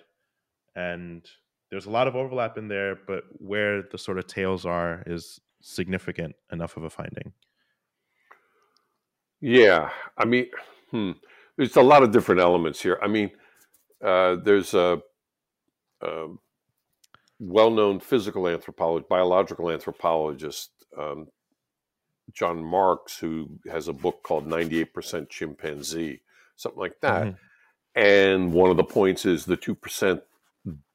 [0.74, 1.24] and
[1.70, 5.40] there's a lot of overlap in there but where the sort of tails are is
[5.60, 7.32] significant enough of a finding
[9.40, 10.46] yeah i mean
[10.90, 11.12] hmm,
[11.56, 13.30] there's a lot of different elements here i mean
[14.04, 15.00] uh, there's a,
[16.02, 16.26] a,
[17.38, 21.26] well-known physical anthropologist biological anthropologist um,
[22.32, 26.20] john marks who has a book called 98% chimpanzee
[26.56, 27.26] something like that.
[27.26, 28.00] Mm-hmm.
[28.00, 30.20] And one of the points is the 2%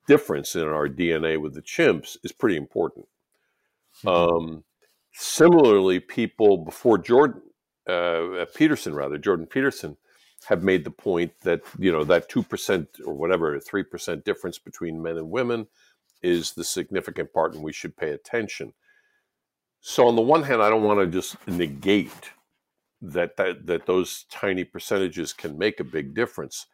[0.08, 3.08] difference in our DNA with the chimps is pretty important.
[4.04, 4.08] Mm-hmm.
[4.08, 4.63] Um,
[5.13, 7.41] similarly, people before Jordan,
[7.88, 9.98] uh, Peterson, rather, Jordan Peterson,
[10.48, 15.17] have made the point that, you know, that 2% or whatever, 3% difference between men
[15.17, 15.67] and women
[16.24, 18.74] is the significant part and we should pay attention.
[19.82, 22.32] So, on the one hand, I don't want to just negate
[23.02, 26.67] that, that that those tiny percentages can make a big difference.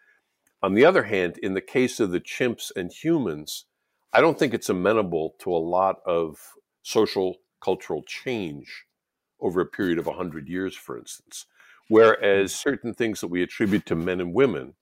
[0.62, 3.65] On the other hand, in the case of the chimps and humans,
[4.12, 6.38] I don't think it's amenable to a lot of
[6.84, 8.86] social cultural change
[9.39, 11.46] over a period of 100 years, for instance.
[11.88, 12.70] Whereas hmm.
[12.70, 14.74] certain things that we attribute to men and women,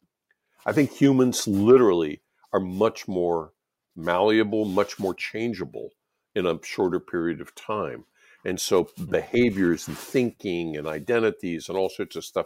[0.66, 3.52] I think humans literally are much more
[3.96, 5.92] malleable, much more changeable
[6.34, 8.06] in a shorter period of time.
[8.45, 12.45] And so behaviors and thinking and identities and all sorts of stuff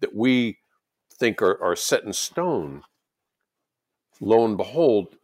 [0.00, 0.58] that we
[1.18, 2.82] think are, are set in stone,
[4.20, 5.16] lo and behold,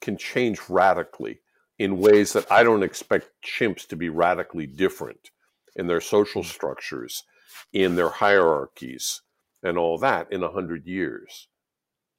[0.00, 1.40] can change radically
[1.78, 5.30] in ways that I don't expect chimps to be radically different
[5.74, 7.24] in their social structures,
[7.72, 9.22] in their hierarchies,
[9.62, 11.48] and all that in a hundred years.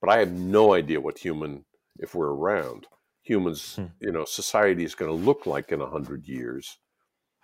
[0.02, 1.66] But I have no idea what human,
[2.00, 2.88] if we're around,
[3.22, 3.86] humans, hmm.
[4.00, 6.78] you know, society is going to look like in a hundred years.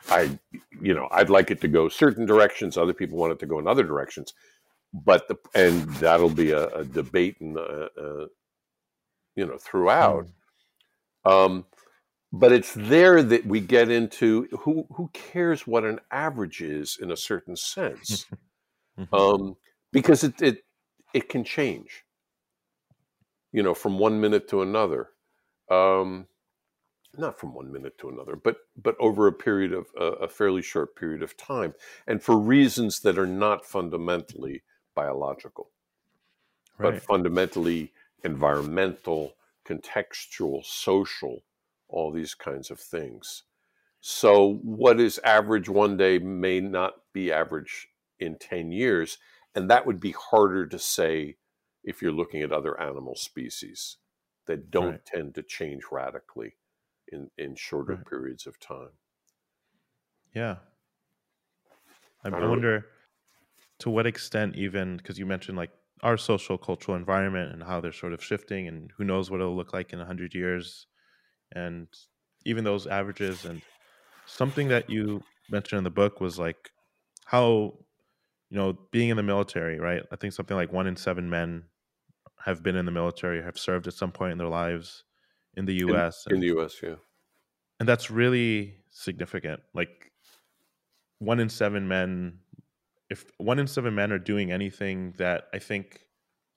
[0.10, 0.38] I,
[0.82, 2.78] you know, I'd like it to go certain directions.
[2.78, 4.34] Other people want it to go in other directions,
[4.94, 8.26] but the and that'll be a, a debate and uh, uh,
[9.36, 10.28] you know throughout.
[11.26, 11.32] Mm.
[11.32, 11.66] Um,
[12.32, 17.12] but it's there that we get into who who cares what an average is in
[17.12, 18.26] a certain sense,
[19.00, 19.14] mm-hmm.
[19.14, 19.58] um,
[19.92, 20.64] because it it
[21.14, 22.04] it can change.
[23.52, 25.10] You know, from one minute to another.
[25.70, 26.28] Um,
[27.18, 30.62] not from one minute to another, but but over a period of uh, a fairly
[30.62, 31.74] short period of time,
[32.06, 34.64] and for reasons that are not fundamentally
[34.96, 35.70] biological,
[36.78, 36.94] right.
[36.94, 41.44] but fundamentally environmental, contextual, social,
[41.88, 43.44] all these kinds of things.
[44.02, 49.18] So, what is average one day may not be average in 10 years.
[49.56, 51.38] And that would be harder to say
[51.84, 53.98] if you're looking at other animal species
[54.46, 55.06] that don't right.
[55.06, 56.56] tend to change radically
[57.12, 58.06] in in shorter right.
[58.06, 58.90] periods of time.
[60.34, 60.58] Yeah,
[62.24, 62.86] I, I wonder
[63.80, 65.72] to what extent even because you mentioned like
[66.04, 69.56] our social cultural environment and how they're sort of shifting and who knows what it'll
[69.56, 70.88] look like in 100 years
[71.54, 71.88] and
[72.46, 73.62] even those averages and
[74.26, 76.72] something that you mentioned in the book was like
[77.26, 77.74] how
[78.50, 81.64] you know being in the military right i think something like one in seven men
[82.46, 85.04] have been in the military have served at some point in their lives
[85.58, 86.26] in the U.S.
[86.30, 86.96] In, in the U.S., yeah,
[87.80, 89.62] and that's really significant.
[89.74, 90.12] Like
[91.20, 92.40] one in seven men,
[93.10, 96.02] if one in seven men are doing anything that I think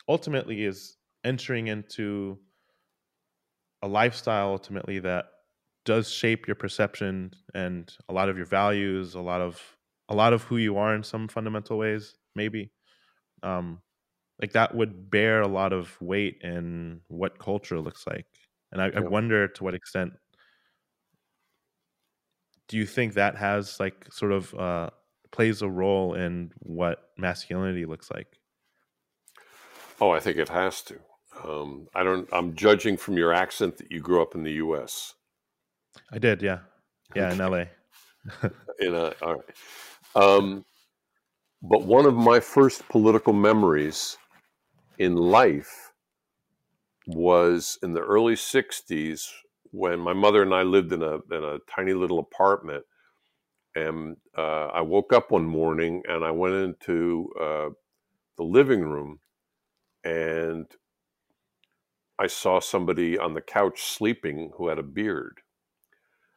[0.09, 2.39] ultimately is entering into
[3.83, 5.27] a lifestyle ultimately that
[5.85, 9.61] does shape your perception and a lot of your values, a lot of
[10.09, 12.71] a lot of who you are in some fundamental ways, maybe.
[13.43, 13.81] Um,
[14.41, 18.27] like that would bear a lot of weight in what culture looks like
[18.73, 18.99] and I, yeah.
[18.99, 20.13] I wonder to what extent
[22.69, 24.91] do you think that has like sort of uh,
[25.33, 28.39] plays a role in what masculinity looks like?
[30.01, 30.99] Oh, I think it has to.
[31.45, 32.29] Um, I don't.
[32.33, 35.15] I'm judging from your accent that you grew up in the U.S.
[36.13, 36.61] I did, yeah,
[37.15, 37.69] yeah, in L.A.
[38.79, 39.45] in a, all right.
[40.15, 40.65] Um,
[41.63, 44.17] but one of my first political memories
[44.99, 45.90] in life
[47.07, 49.29] was in the early 60s
[49.73, 52.85] when my mother and I lived in a, in a tiny little apartment.
[53.75, 57.69] And uh, I woke up one morning and I went into uh,
[58.37, 59.21] the living room
[60.05, 60.67] and
[62.19, 65.41] I saw somebody on the couch sleeping who had a beard.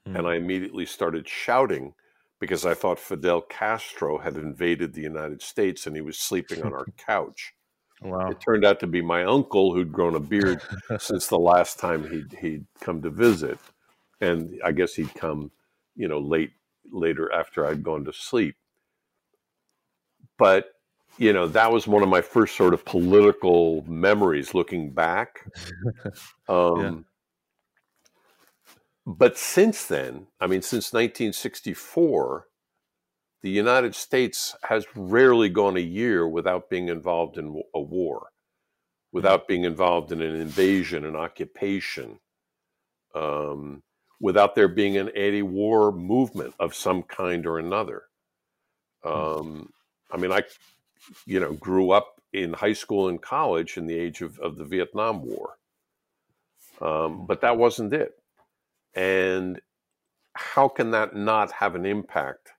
[0.08, 0.20] Mm.
[0.20, 1.94] And I immediately started shouting
[2.40, 6.74] because I thought Fidel Castro had invaded the United States and he was sleeping on
[6.74, 7.54] our couch.
[8.04, 8.30] Wow.
[8.32, 10.62] It turned out to be my uncle who'd grown a beard
[11.00, 13.58] since the last time he'd he'd come to visit,
[14.22, 15.52] and I guess he'd come,
[15.96, 16.52] you know, late
[16.92, 18.56] later after I'd gone to sleep.
[20.38, 20.74] But
[21.18, 25.46] you know, that was one of my first sort of political memories looking back.
[26.50, 26.92] Um, yeah.
[29.06, 32.48] But since then, I mean, since 1964,
[33.44, 38.30] the United States has rarely gone a year without being involved in a war,
[39.12, 42.20] without being involved in an invasion, an occupation,
[43.14, 43.84] um,
[44.22, 48.04] without there being an anti war movement of some kind or another.
[49.04, 49.72] Um,
[50.10, 50.44] I mean, I
[51.26, 54.64] you know, grew up in high school and college in the age of, of the
[54.64, 55.58] Vietnam War.
[56.82, 58.14] Um, but that wasn't it.
[58.96, 59.60] And
[60.34, 62.50] how can that not have an impact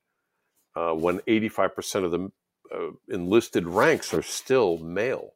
[0.77, 2.33] uh, when 85% of the
[2.75, 5.35] uh, enlisted ranks are still male?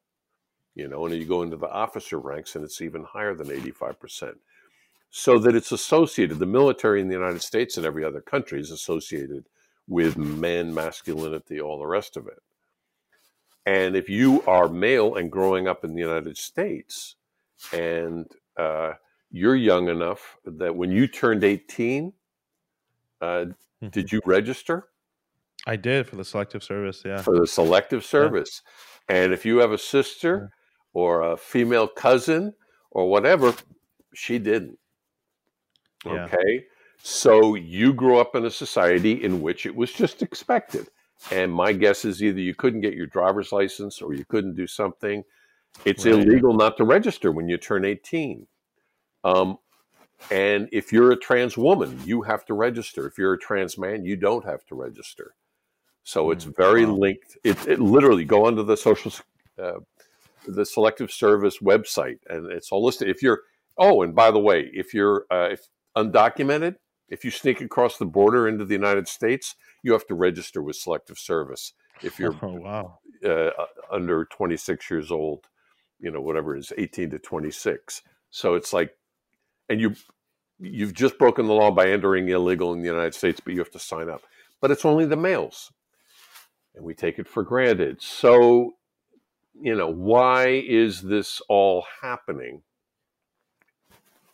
[0.75, 4.37] You know, and you go into the officer ranks and it's even higher than 85%.
[5.11, 8.71] So that it's associated, the military in the United States and every other country is
[8.71, 9.47] associated
[9.89, 12.43] with man masculinity, all the rest of it.
[13.65, 17.17] And if you are male and growing up in the United States,
[17.73, 18.27] and
[18.57, 18.93] uh,
[19.31, 22.13] you're young enough that when you turned 18,
[23.21, 23.89] uh, mm-hmm.
[23.89, 24.89] did you register?
[25.69, 27.21] I did for the selective service, yeah.
[27.21, 28.63] For the selective service.
[29.11, 29.17] Yeah.
[29.17, 31.01] And if you have a sister yeah.
[31.01, 32.55] or a female cousin
[32.91, 33.55] or whatever,
[34.15, 34.79] she didn't.
[36.07, 36.25] Yeah.
[36.25, 36.65] Okay.
[37.03, 40.89] So you grew up in a society in which it was just expected.
[41.31, 44.67] And my guess is either you couldn't get your driver's license or you couldn't do
[44.67, 45.23] something.
[45.85, 46.15] It's right.
[46.15, 48.47] illegal not to register when you turn 18.
[49.23, 49.59] Um,
[50.31, 53.07] and if you're a trans woman, you have to register.
[53.07, 55.35] If you're a trans man, you don't have to register.
[56.09, 56.95] So it's mm, very wow.
[56.95, 57.37] linked.
[57.45, 59.13] It, it, literally go onto the social,
[59.63, 59.81] uh,
[60.47, 63.11] the selective service website, and it's all listed.
[63.11, 63.43] If you're,
[63.77, 66.77] oh, and by the way, if you're uh, if undocumented,
[67.11, 70.77] if you sneak across the border into the United States, you have to register with
[70.77, 71.75] Selective Service.
[72.03, 73.01] If you're oh, wow.
[73.23, 73.51] uh,
[73.93, 75.45] under 26 years old,
[76.01, 78.01] you know, whatever it is, 18 to 26.
[78.31, 78.97] So it's like,
[79.69, 79.95] and you
[80.59, 83.73] you've just broken the law by entering illegal in the United States, but you have
[83.73, 84.23] to sign up.
[84.63, 85.71] But it's only the males,
[86.79, 88.01] and we take it for granted.
[88.01, 88.77] So,
[89.61, 92.63] you know, why is this all happening?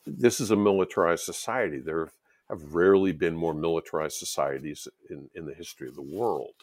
[0.07, 1.79] This is a militarized society.
[1.79, 2.11] There
[2.51, 6.55] have rarely been more militarized societies in, in the history of the world.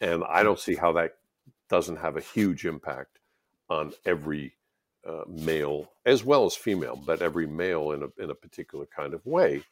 [0.00, 1.16] And I don't see how that
[1.68, 3.18] doesn't have a huge impact
[3.68, 4.54] on every
[5.06, 9.12] uh, male as well as female, but every male in a, in a particular kind
[9.12, 9.62] of way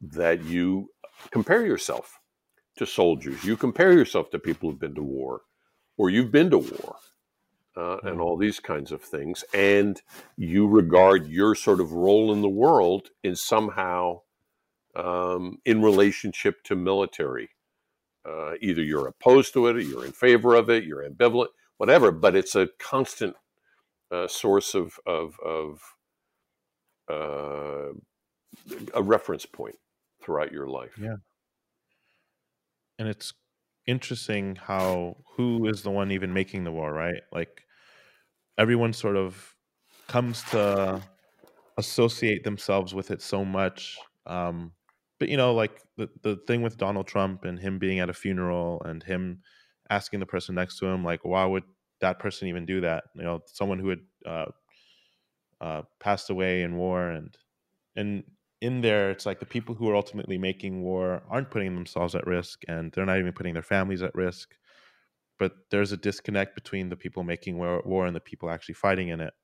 [0.00, 0.90] that you
[1.32, 2.20] compare yourself
[2.76, 3.44] to soldiers.
[3.44, 5.42] You compare yourself to people who've been to war
[5.96, 6.96] or you've been to war.
[7.78, 8.20] Uh, and mm-hmm.
[8.22, 10.00] all these kinds of things, and
[10.38, 14.18] you regard your sort of role in the world in somehow
[14.94, 17.50] um, in relationship to military.
[18.26, 22.10] Uh, either you're opposed to it, or you're in favor of it, you're ambivalent, whatever.
[22.10, 23.36] But it's a constant
[24.10, 25.80] uh, source of of, of
[27.10, 27.92] uh,
[28.94, 29.76] a reference point
[30.22, 30.92] throughout your life.
[30.98, 31.16] Yeah,
[32.98, 33.32] and it's
[33.86, 37.22] interesting how who is the one even making the war, right?
[37.32, 37.66] Like
[38.58, 39.56] everyone sort of
[40.08, 41.02] comes to
[41.78, 44.74] associate themselves with it so much um,
[45.18, 48.14] but you know, like the the thing with Donald Trump and him being at a
[48.14, 49.42] funeral and him
[49.90, 51.64] asking the person next to him, like, why would
[52.00, 53.04] that person even do that?
[53.14, 54.46] You know, someone who had uh,
[55.60, 57.36] uh, passed away in war, and
[57.96, 58.24] and
[58.60, 62.26] in there, it's like the people who are ultimately making war aren't putting themselves at
[62.26, 64.54] risk, and they're not even putting their families at risk.
[65.38, 69.08] But there's a disconnect between the people making war, war and the people actually fighting
[69.08, 69.34] in it,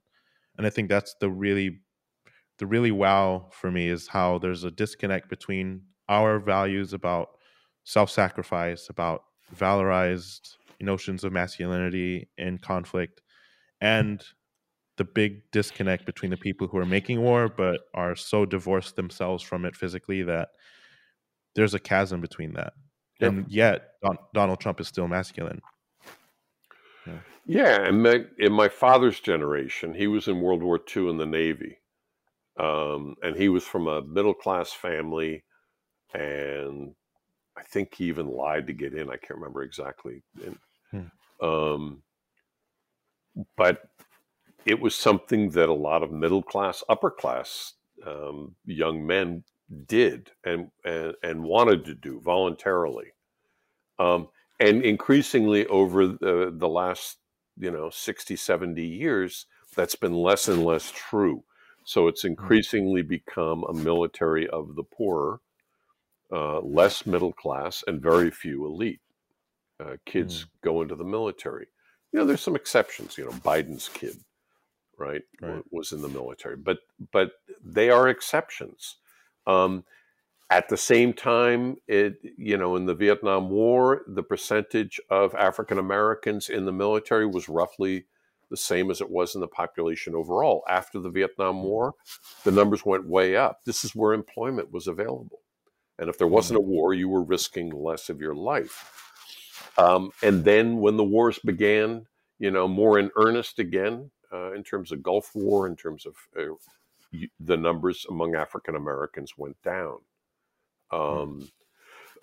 [0.57, 1.81] and I think that's the really
[2.59, 7.29] the really wow for me is how there's a disconnect between our values about
[7.85, 9.25] self-sacrifice, about
[9.57, 13.21] valorized notions of masculinity in conflict,
[13.81, 14.23] and
[15.03, 19.43] the big disconnect between the people who are making war but are so divorced themselves
[19.43, 20.51] from it physically that
[21.57, 22.73] there's a chasm between that.
[23.19, 23.33] Yep.
[23.33, 25.61] And yet, Don- Donald Trump is still masculine.
[27.05, 31.17] Yeah, yeah and my, in my father's generation, he was in World War II in
[31.17, 31.79] the Navy.
[32.61, 35.43] Um, and he was from a middle class family,
[36.15, 36.95] and
[37.57, 39.09] I think he even lied to get in.
[39.09, 40.23] I can't remember exactly.
[40.45, 40.59] And,
[40.93, 41.45] hmm.
[41.45, 42.03] um,
[43.57, 43.81] but
[44.65, 47.75] it was something that a lot of middle class, upper class
[48.07, 49.45] um, young men
[49.87, 53.13] did and, and, and wanted to do voluntarily.
[53.99, 54.29] Um,
[54.63, 57.19] and increasingly over the, the last
[57.59, 61.45] you know 60 70 years that's been less and less true
[61.85, 65.41] so it's increasingly become a military of the poor
[66.33, 69.01] uh, less middle class and very few elite
[69.81, 70.49] uh, kids mm.
[70.63, 71.67] go into the military
[72.13, 74.17] you know there's some exceptions you know biden's kid
[75.03, 75.65] right, right.
[75.71, 76.79] was in the military but
[77.13, 77.33] but
[77.65, 78.97] they are exceptions
[79.47, 79.85] um,
[80.53, 85.79] at the same time, it you know in the Vietnam War, the percentage of African
[85.79, 88.05] Americans in the military was roughly
[88.51, 90.63] the same as it was in the population overall.
[90.69, 91.65] After the Vietnam mm-hmm.
[91.65, 91.95] War,
[92.45, 93.61] the numbers went way up.
[93.65, 95.41] This is where employment was available,
[95.99, 96.71] and if there wasn't a mm-hmm.
[96.71, 99.01] war, you were risking less of your life.
[99.79, 102.07] Um, and then when the wars began,
[102.39, 106.15] you know, more in earnest again, uh, in terms of Gulf War, in terms of
[106.39, 106.55] uh,
[107.41, 109.99] the numbers among African Americans went down.
[110.91, 110.97] Hmm.
[110.97, 111.49] Um,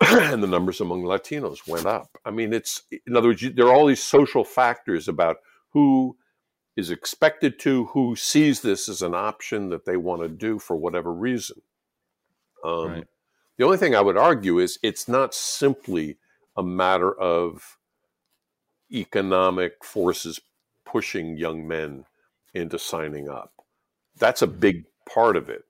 [0.00, 2.08] and the numbers among Latinos went up.
[2.24, 5.36] I mean, it's, in other words, there are all these social factors about
[5.70, 6.16] who
[6.76, 10.76] is expected to, who sees this as an option that they want to do for
[10.76, 11.60] whatever reason.
[12.64, 13.06] Um, right.
[13.58, 16.16] The only thing I would argue is it's not simply
[16.56, 17.76] a matter of
[18.90, 20.40] economic forces
[20.90, 22.04] pushing young men
[22.54, 23.52] into signing up.
[24.18, 25.64] That's a big part of it.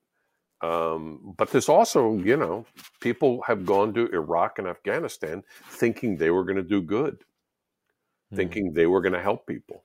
[0.61, 2.65] Um, but there's also, you know,
[2.99, 8.35] people have gone to Iraq and Afghanistan thinking they were going to do good, mm-hmm.
[8.35, 9.83] thinking they were going to help people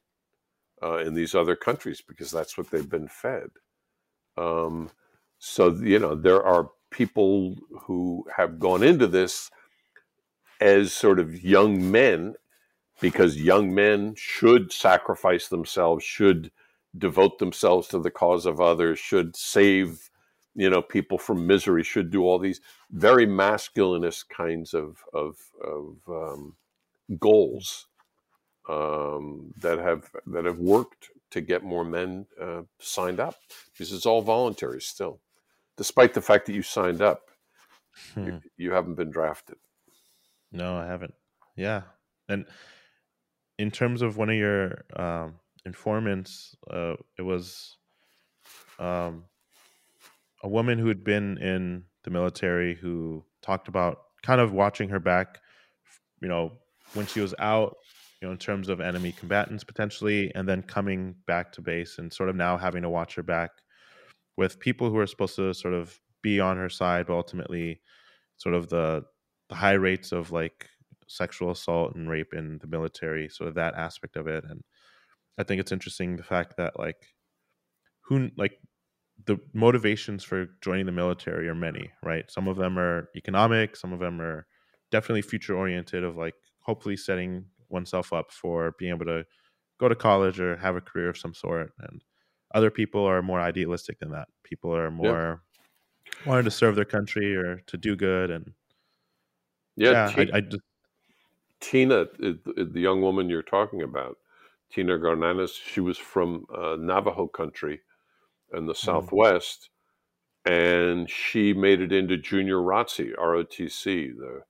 [0.82, 3.48] uh, in these other countries because that's what they've been fed.
[4.36, 4.90] Um,
[5.38, 9.50] so, you know, there are people who have gone into this
[10.60, 12.34] as sort of young men
[13.00, 16.50] because young men should sacrifice themselves, should
[16.96, 20.10] devote themselves to the cause of others, should save
[20.54, 25.96] you know people from misery should do all these very masculinist kinds of of, of
[26.08, 26.56] um,
[27.18, 27.88] goals
[28.68, 33.36] um, that have that have worked to get more men uh, signed up.
[33.72, 35.20] Because it's all voluntary still
[35.76, 37.30] despite the fact that you signed up.
[38.14, 38.26] Hmm.
[38.26, 39.56] you, you haven't been drafted.
[40.52, 41.14] No i haven't.
[41.56, 41.82] Yeah.
[42.28, 42.46] And
[43.58, 45.34] in terms of one of your um,
[45.64, 47.76] informants uh, it was
[48.78, 49.24] um,
[50.42, 55.00] a woman who had been in the military who talked about kind of watching her
[55.00, 55.40] back,
[56.20, 56.52] you know,
[56.94, 57.76] when she was out,
[58.20, 62.12] you know, in terms of enemy combatants potentially, and then coming back to base and
[62.12, 63.50] sort of now having to watch her back
[64.36, 67.80] with people who are supposed to sort of be on her side, but ultimately
[68.36, 69.04] sort of the
[69.48, 70.68] the high rates of like
[71.06, 74.44] sexual assault and rape in the military, sort of that aspect of it.
[74.48, 74.62] And
[75.38, 76.96] I think it's interesting the fact that like
[78.02, 78.58] who like
[79.24, 82.30] the motivations for joining the military are many, right?
[82.30, 84.46] Some of them are economic, some of them are
[84.90, 89.24] definitely future oriented of like hopefully setting oneself up for being able to
[89.78, 92.02] go to college or have a career of some sort and
[92.54, 94.28] other people are more idealistic than that.
[94.44, 95.42] People are more
[96.06, 96.26] yep.
[96.26, 98.52] wanting to serve their country or to do good and
[99.76, 100.62] yeah, yeah I just
[101.60, 104.18] Tina, the young woman you're talking about,
[104.70, 107.80] Tina Garnanez, she was from uh, Navajo country
[108.52, 108.76] in the mm.
[108.76, 109.70] Southwest,
[110.44, 114.42] and she made it into junior ROTC, ROTC, the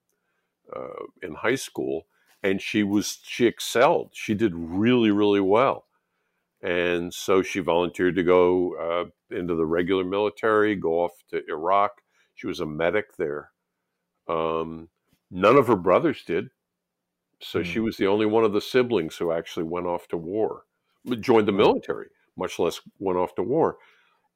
[0.74, 2.06] uh, in high school,
[2.42, 4.10] and she was she excelled.
[4.12, 5.86] She did really really well,
[6.62, 12.02] and so she volunteered to go uh, into the regular military, go off to Iraq.
[12.34, 13.50] She was a medic there.
[14.28, 14.88] Um,
[15.30, 16.50] none of her brothers did,
[17.40, 17.64] so mm.
[17.64, 20.62] she was the only one of the siblings who actually went off to war,
[21.20, 23.78] joined the military much less went off to war.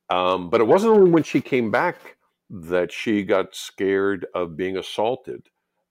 [0.09, 2.17] Um, but it wasn't only when she came back
[2.49, 5.47] that she got scared of being assaulted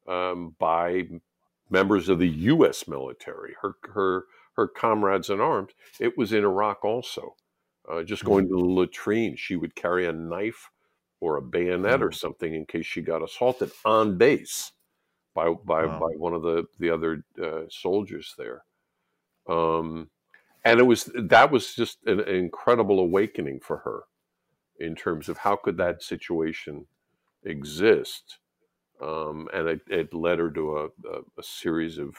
[0.07, 1.07] um, by
[1.69, 2.87] members of the U.S.
[2.87, 5.71] military, her her her comrades in arms.
[5.99, 7.35] It was in Iraq also.
[7.89, 10.69] Uh, just going to the latrine, she would carry a knife
[11.21, 14.73] or a bayonet or something in case she got assaulted on base
[15.39, 15.99] by by, wow.
[15.99, 18.63] by one of the the other uh, soldiers there.
[19.47, 20.09] Um,
[20.65, 24.01] and it was that was just an, an, incredible awakening for her
[24.79, 26.85] in terms of how could that situation
[27.43, 28.39] exist
[29.01, 32.15] um, and it, it, led her to a, a, a, series of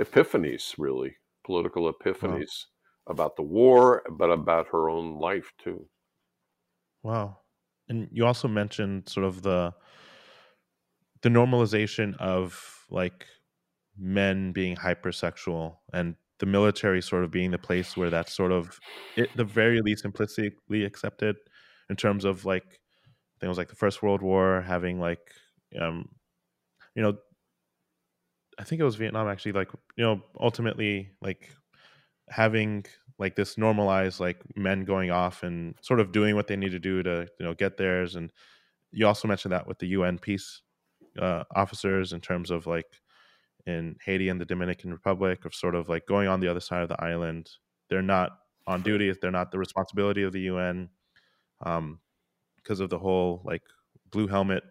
[0.00, 2.66] epiphanies really political epiphanies
[3.06, 3.12] wow.
[3.12, 5.86] about the war but about her own life too
[7.02, 7.36] wow
[7.88, 9.74] and you also mentioned sort of the
[11.22, 13.26] the normalization of like
[13.98, 18.78] men being hypersexual and the military sort of being the place where that's sort of
[19.18, 21.36] at the very least implicitly accepted
[21.90, 25.20] in terms of like I think it was like the First World War having like
[25.78, 26.08] um
[26.94, 27.18] you know
[28.58, 31.50] I think it was Vietnam actually like you know ultimately like
[32.30, 32.86] having
[33.18, 36.78] like this normalized like men going off and sort of doing what they need to
[36.78, 38.16] do to you know get theirs.
[38.16, 38.32] And
[38.92, 40.62] you also mentioned that with the UN peace
[41.18, 43.00] uh, officers in terms of like
[43.66, 46.82] in Haiti and the Dominican Republic of sort of like going on the other side
[46.82, 47.50] of the island.
[47.88, 49.12] They're not on duty.
[49.20, 50.88] They're not the responsibility of the UN
[51.64, 52.00] um,
[52.56, 53.62] because of the whole like
[54.10, 54.62] blue helmet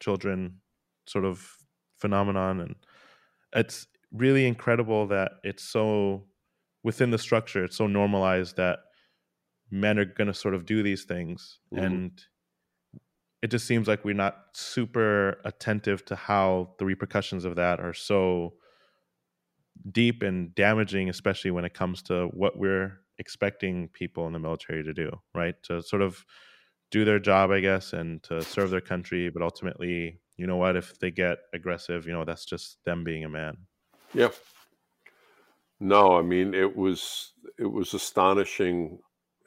[0.00, 0.60] children
[1.06, 1.46] sort of
[1.98, 2.60] phenomenon.
[2.60, 2.74] And
[3.54, 6.24] it's really incredible that it's so
[6.82, 8.80] within the structure, it's so normalized that
[9.70, 11.58] men are going to sort of do these things.
[11.74, 11.84] Mm-hmm.
[11.84, 12.22] And
[13.42, 17.94] it just seems like we're not super attentive to how the repercussions of that are
[17.94, 18.54] so
[19.90, 24.82] deep and damaging especially when it comes to what we're expecting people in the military
[24.82, 25.54] to do right?
[25.64, 26.24] To sort of
[26.90, 30.74] do their job i guess and to serve their country but ultimately you know what?
[30.74, 33.56] If they get aggressive you know that's just them being a man.
[34.14, 34.30] Yeah
[35.80, 38.98] no i mean it was it was astonishing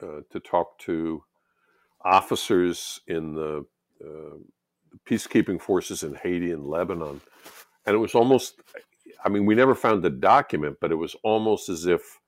[0.02, 1.22] uh, to talk to
[2.04, 3.64] officers in the
[5.06, 7.20] peacekeeping forces in Haiti and Lebanon.
[7.86, 8.60] And it was almost,
[9.24, 12.20] I mean, we never found the document, but it was almost as if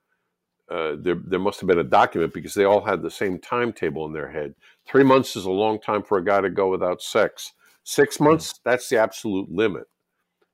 [0.70, 4.05] uh, there, there must have been a document because they all had the same timetable
[4.05, 4.55] in their head.
[4.87, 7.53] Three months is a long time for a guy to go without sex.
[7.85, 8.24] Six hmm.
[8.24, 9.85] months, that's the absolute limit.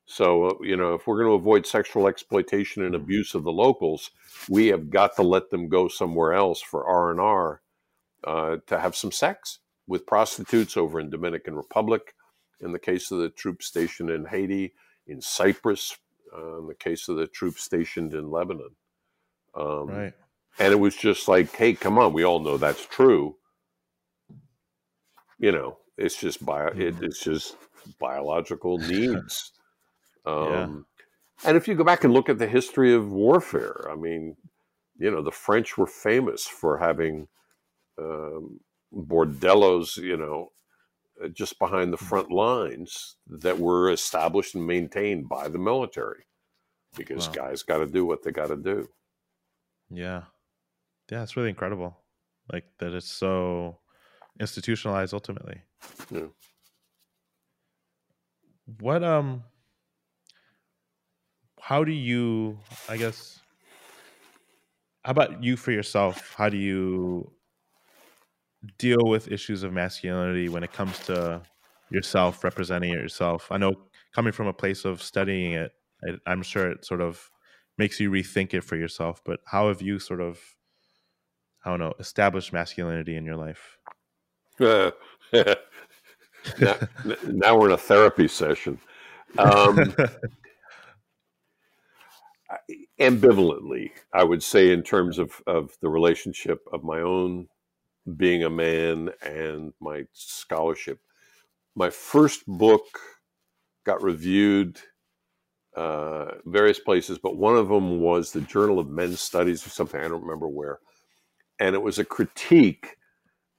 [0.05, 3.53] So, uh, you know, if we're going to avoid sexual exploitation and abuse of the
[3.53, 4.11] locals,
[4.51, 7.63] we have got to let them go somewhere else for R and R
[8.25, 12.15] uh, to have some sex with prostitutes over in Dominican Republic,
[12.61, 14.75] in the case of the troops stationed in Haiti,
[15.07, 15.97] in Cyprus,
[16.37, 18.71] uh, in the case of the troops stationed in Lebanon.
[19.55, 20.13] Um, right.
[20.59, 23.37] And it was just like, hey, come on, we all know that's true.
[25.39, 27.05] You know, it's just bio, it, mm-hmm.
[27.05, 27.57] it's just
[27.99, 29.53] biological needs.
[30.25, 30.87] Um,
[31.43, 31.49] yeah.
[31.49, 34.37] And if you go back and look at the history of warfare, I mean,
[34.99, 37.27] you know, the French were famous for having
[37.99, 38.61] um,
[38.95, 40.49] bordellos, you know,
[41.23, 42.07] uh, just behind the mm.
[42.07, 46.27] front lines that were established and maintained by the military
[46.97, 47.35] because wow.
[47.35, 48.89] guys got to do what they got to do.
[49.91, 50.23] Yeah.
[51.11, 51.97] Yeah, it's really incredible.
[52.53, 53.79] Like that it's so
[54.41, 55.63] institutionalized ultimately.
[56.11, 56.27] Yeah.
[58.81, 59.45] What um
[61.61, 63.39] how do you I guess
[65.05, 66.35] how about you for yourself?
[66.37, 67.33] How do you
[68.79, 71.43] deal with issues of masculinity when it comes to
[71.91, 73.49] yourself representing it yourself?
[73.51, 73.75] I know
[74.15, 75.73] coming from a place of studying it,
[76.27, 77.31] I, am sure it sort of
[77.79, 79.23] makes you rethink it for yourself.
[79.25, 80.41] But how have you sort of,
[81.65, 83.79] I don't know, established masculinity in your life?
[84.61, 84.91] Uh,
[85.33, 86.77] now,
[87.27, 88.79] now, we're in a therapy session.
[89.39, 89.95] Um,
[93.01, 97.49] ambivalently, I would say, in terms of, of the relationship of my own
[98.17, 101.01] being a man and my scholarship.
[101.75, 102.85] My first book
[103.85, 104.81] got reviewed
[105.77, 110.01] uh, various places, but one of them was the Journal of Men's Studies or something.
[110.01, 110.81] I don't remember where.
[111.59, 112.97] And it was a critique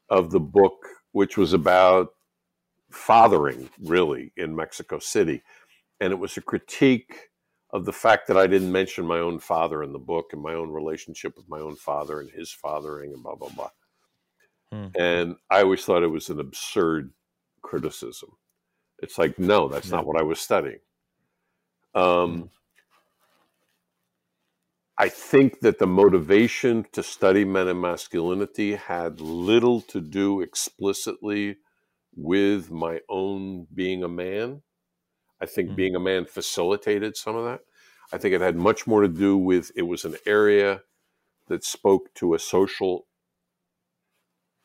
[0.10, 0.76] of the book,
[1.12, 2.10] which was about
[2.92, 5.42] fathering, really, in Mexico City.
[6.00, 7.30] And it was a critique
[7.72, 10.54] of the fact that I didn't mention my own father in the book and my
[10.54, 13.70] own relationship with my own father and his fathering and blah, blah, blah.
[14.74, 14.88] Hmm.
[15.00, 17.12] And I always thought it was an absurd
[17.62, 18.32] criticism.
[19.00, 19.98] It's like, no, that's yeah.
[19.98, 20.80] not what I was studying.
[21.94, 22.44] Um, hmm.
[24.98, 31.58] I think that the motivation to study men and masculinity had little to do explicitly
[32.16, 34.62] with my own being a man.
[35.40, 35.76] I think mm-hmm.
[35.76, 37.62] being a man facilitated some of that.
[38.12, 40.82] I think it had much more to do with it was an area
[41.48, 43.06] that spoke to a social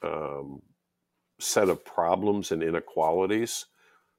[0.03, 0.63] um,
[1.41, 3.67] set of problems and inequalities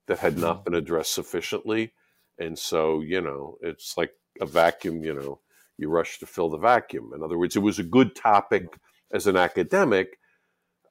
[0.07, 0.63] that had not mm-hmm.
[0.65, 1.93] been addressed sufficiently.
[2.37, 4.11] And so, you know, it's like
[4.41, 5.39] a vacuum, you know,
[5.77, 7.11] you rush to fill the vacuum.
[7.15, 8.77] In other words, it was a good topic
[9.11, 10.19] as an academic,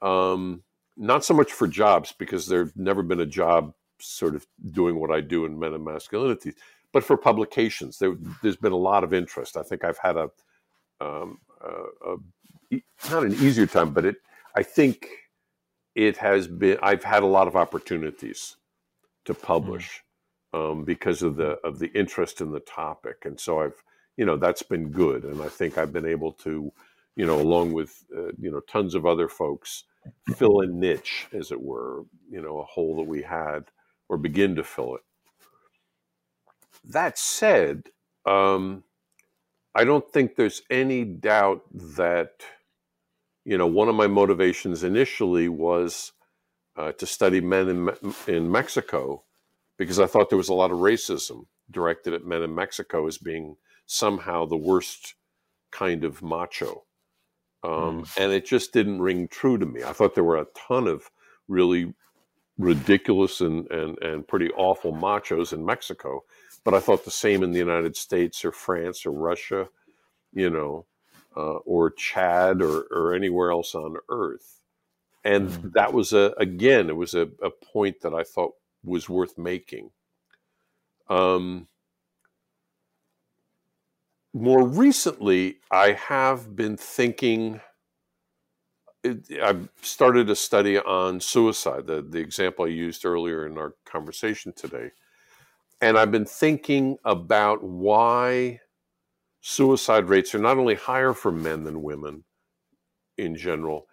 [0.03, 0.63] um,
[0.97, 5.11] not so much for jobs, because there's never been a job sort of doing what
[5.11, 6.53] I do in men and masculinity,
[6.93, 7.99] but for publications.
[7.99, 9.57] There, has been a lot of interest.
[9.57, 10.31] I think I've had a,
[11.01, 12.15] um, a,
[12.73, 14.17] a, not an easier time, but it
[14.59, 15.07] I think
[15.95, 16.79] it has been.
[16.83, 18.57] I've had a lot of opportunities
[19.25, 20.03] to publish
[20.55, 20.73] mm.
[20.73, 23.83] um, because of the of the interest in the topic, and so I've
[24.17, 26.73] you know that's been good, and I think I've been able to
[27.17, 29.85] you know along with uh, you know tons of other folks
[30.37, 33.65] fill a niche, as it were, you know, a hole that we had
[34.09, 35.03] or begin to fill it.
[36.85, 37.85] That said,
[38.27, 38.85] um,
[39.75, 41.63] I don't think there's any doubt
[41.97, 42.43] that,
[43.49, 46.13] you know, one of my motivations initially was
[46.77, 49.25] uh, to study men in, in Mexico
[49.79, 53.17] because I thought there was a lot of racism directed at men in Mexico as
[53.17, 55.15] being somehow the worst
[55.71, 56.85] kind of macho.
[57.65, 58.09] Um, mm.
[58.19, 59.83] And it just didn't ring true to me.
[59.83, 61.11] I thought there were a ton of
[61.49, 61.95] really
[62.59, 66.23] ridiculous and, and, and pretty awful machos in Mexico.
[66.65, 69.71] But I thought the same in the United States or France or Russia,
[70.35, 70.85] you know,
[71.39, 74.61] uh, or Chad or, or anywhere else on earth.
[75.25, 75.73] And mm.
[75.75, 79.91] that was a, again, it was a, a point that I thought was worth making.
[81.09, 81.69] Um,
[84.35, 87.61] more recently, I have been thinking
[89.41, 94.53] I've started a study on suicide, the, the example I used earlier in our conversation
[94.53, 94.91] today.
[95.81, 98.61] And I've been thinking about why
[99.49, 102.23] suicide rates are not only higher for men than women
[103.17, 103.87] in general,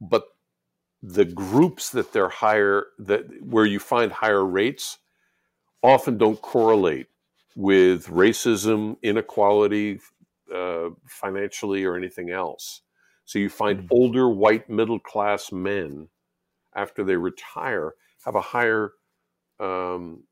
[0.00, 0.22] but
[1.02, 4.98] the groups that they're higher, that where you find higher rates,
[5.82, 7.08] often don't correlate
[7.56, 9.98] with racism, inequality,
[10.54, 12.82] uh, financially, or anything else.
[13.24, 13.88] So you find mm-hmm.
[13.90, 16.08] older white middle class men
[16.76, 17.94] after they retire
[18.24, 18.92] have a higher
[19.58, 20.22] um,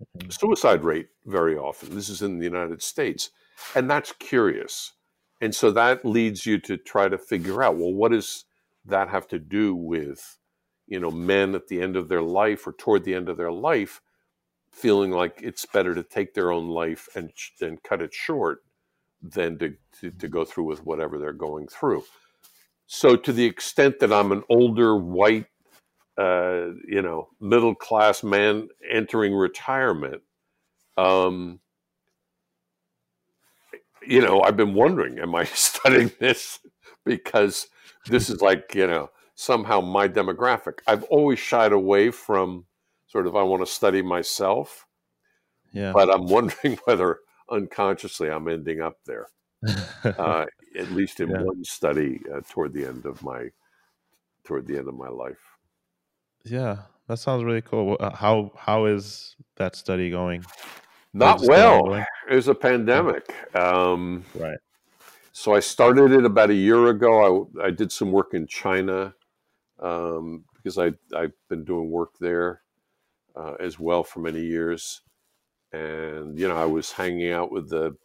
[0.00, 0.30] mm-hmm.
[0.30, 1.92] suicide rate very often.
[1.92, 3.30] This is in the United States.
[3.74, 4.92] And that's curious.
[5.40, 8.44] And so that leads you to try to figure out well, what does
[8.84, 10.38] that have to do with,
[10.86, 13.52] you know, men at the end of their life or toward the end of their
[13.52, 14.00] life
[14.70, 18.62] feeling like it's better to take their own life and, and cut it short
[19.22, 22.04] than to, to, to go through with whatever they're going through.
[22.86, 25.46] So, to the extent that I'm an older white,
[26.16, 30.22] uh, you know, middle class man entering retirement,
[30.96, 31.60] um,
[34.08, 36.60] you know, I've been wondering, am I studying this
[37.04, 37.68] because
[38.06, 40.78] this is like, you know, somehow my demographic?
[40.86, 42.64] I've always shied away from
[43.06, 44.86] sort of, I want to study myself.
[45.72, 45.92] Yeah.
[45.92, 47.18] But I'm wondering whether
[47.50, 49.26] unconsciously I'm ending up there.
[50.04, 50.46] uh,
[50.78, 51.42] at least in yeah.
[51.42, 53.48] one study uh, toward the end of my
[54.44, 55.58] toward the end of my life.
[56.44, 57.96] Yeah, that sounds really cool.
[57.98, 60.44] Uh, how how is that study going?
[61.14, 61.94] Not well.
[62.30, 63.34] It was a pandemic.
[63.54, 64.58] Um, right.
[65.32, 67.48] So I started it about a year ago.
[67.60, 69.14] I, I did some work in China
[69.80, 72.62] um, because I I've been doing work there
[73.36, 75.02] uh, as well for many years,
[75.72, 77.96] and you know I was hanging out with the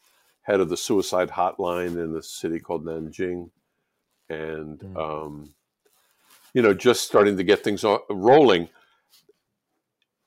[0.43, 3.49] head of the suicide hotline in a city called Nanjing,
[4.29, 4.97] and mm.
[4.97, 5.53] um,
[6.53, 8.69] you know, just starting to get things rolling.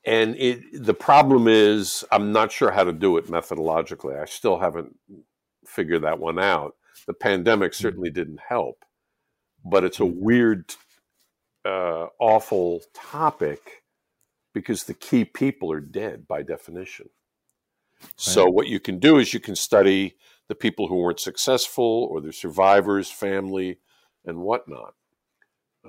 [0.07, 4.17] And it, the problem is, I'm not sure how to do it methodologically.
[4.17, 4.95] I still haven't
[5.65, 6.75] figured that one out.
[7.07, 7.75] The pandemic mm.
[7.75, 8.85] certainly didn't help,
[9.65, 10.15] but it's a mm.
[10.15, 10.73] weird,
[11.65, 13.83] uh, awful topic
[14.53, 17.09] because the key people are dead by definition.
[18.15, 20.15] So what you can do is you can study
[20.47, 23.79] the people who weren't successful or the survivors, family,
[24.23, 24.93] and whatnot.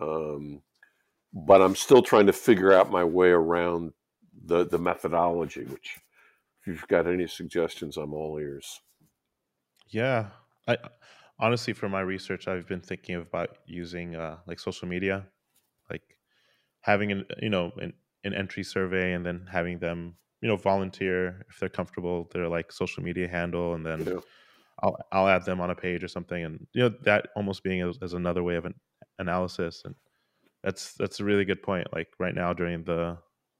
[0.00, 0.62] Um,
[1.32, 3.92] but I'm still trying to figure out my way around
[4.44, 5.64] the the methodology.
[5.64, 5.96] Which,
[6.60, 8.80] if you've got any suggestions, I'm all ears.
[9.88, 10.26] Yeah,
[10.66, 10.76] I
[11.38, 15.26] honestly, for my research, I've been thinking about using uh, like social media,
[15.90, 16.02] like
[16.80, 17.92] having an you know an,
[18.24, 22.72] an entry survey and then having them you know volunteer if they're comfortable their like
[22.72, 24.20] social media handle and then yeah.
[24.82, 27.82] I'll I'll add them on a page or something and you know that almost being
[27.82, 28.74] as, as, another way of an
[29.18, 29.94] analysis and
[30.62, 33.18] that's that's a really good point like right now during the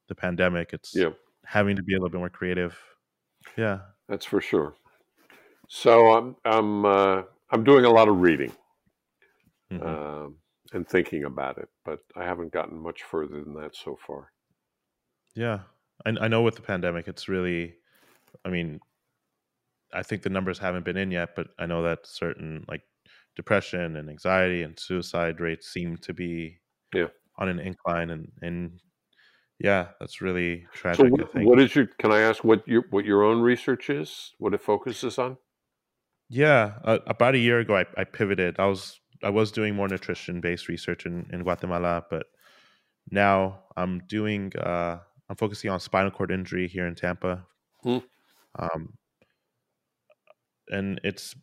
[0.09, 1.11] the pandemic it's yeah.
[1.44, 2.78] having to be a little bit more creative.
[3.56, 3.80] Yeah.
[4.09, 4.74] That's for sure.
[5.68, 8.52] So I'm I'm uh, I'm doing a lot of reading
[9.72, 9.86] mm-hmm.
[9.86, 10.28] uh,
[10.72, 14.32] and thinking about it but I haven't gotten much further than that so far.
[15.34, 15.61] Yeah.
[16.04, 17.74] I, I know with the pandemic, it's really,
[18.44, 18.80] I mean,
[19.92, 22.82] I think the numbers haven't been in yet, but I know that certain like
[23.36, 26.59] depression and anxiety and suicide rates seem to be
[26.94, 27.06] yeah.
[27.38, 28.80] on an incline, and and
[29.59, 31.06] yeah, that's really tragic.
[31.06, 31.86] So what, what is your?
[31.98, 34.34] Can I ask what your what your own research is?
[34.38, 35.36] What it focuses on?
[36.28, 38.56] Yeah, uh, about a year ago, I, I pivoted.
[38.59, 42.26] I was I was doing more nutrition based research in, in Guatemala, but
[43.11, 44.98] now I'm doing uh,
[45.28, 47.44] I'm focusing on spinal cord injury here in Tampa.
[47.82, 47.98] Hmm.
[48.59, 48.94] Um,
[50.68, 51.34] and it's,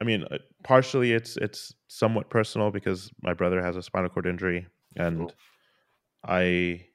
[0.00, 4.26] I mean, uh, partially it's it's somewhat personal because my brother has a spinal cord
[4.26, 5.30] injury, and oh.
[6.24, 6.86] I,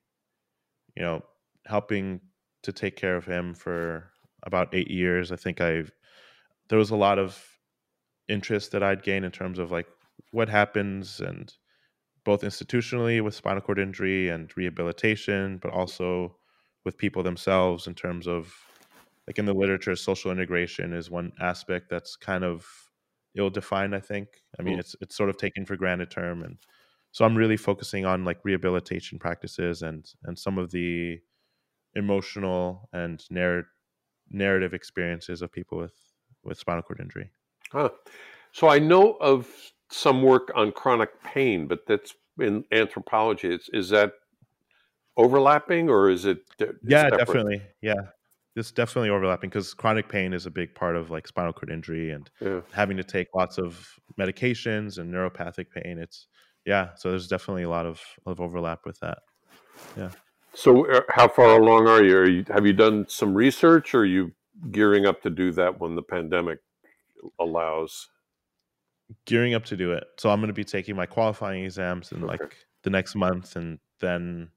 [0.97, 1.23] you know,
[1.67, 2.19] helping
[2.63, 4.09] to take care of him for
[4.43, 5.31] about eight years.
[5.31, 5.91] I think I've
[6.69, 7.39] there was a lot of
[8.27, 9.87] interest that I'd gain in terms of like
[10.31, 11.53] what happens and
[12.25, 16.35] both institutionally with spinal cord injury and rehabilitation, but also
[16.83, 18.53] with people themselves in terms of
[19.27, 22.65] like in the literature, social integration is one aspect that's kind of
[23.35, 24.29] ill defined, I think.
[24.59, 26.57] I mean, it's it's sort of taken for granted term and
[27.17, 31.19] so I'm really focusing on like rehabilitation practices and and some of the
[31.95, 33.65] emotional and narr-
[34.29, 35.95] narrative experiences of people with
[36.43, 37.31] with spinal cord injury.
[37.71, 37.89] Huh.
[38.51, 39.47] So I know of
[39.89, 43.51] some work on chronic pain, but that's in anthropology.
[43.51, 44.11] Is, is that
[45.17, 46.37] overlapping or is it?
[46.59, 47.17] yeah, separate?
[47.17, 47.61] definitely.
[47.81, 47.95] Yeah,
[48.55, 52.11] it's definitely overlapping because chronic pain is a big part of like spinal cord injury
[52.11, 52.61] and yeah.
[52.73, 53.89] having to take lots of
[54.19, 55.97] medications and neuropathic pain.
[55.97, 56.27] It's
[56.67, 59.19] yeah, so there's definitely a lot of of overlap with that.
[59.95, 60.09] Yeah.
[60.53, 62.17] So, uh, how far along are you?
[62.17, 62.45] are you?
[62.49, 64.33] Have you done some research, or are you
[64.69, 66.59] gearing up to do that when the pandemic
[67.39, 68.09] allows?
[69.25, 70.03] Gearing up to do it.
[70.17, 72.37] So, I'm going to be taking my qualifying exams in okay.
[72.37, 74.49] like the next month, and then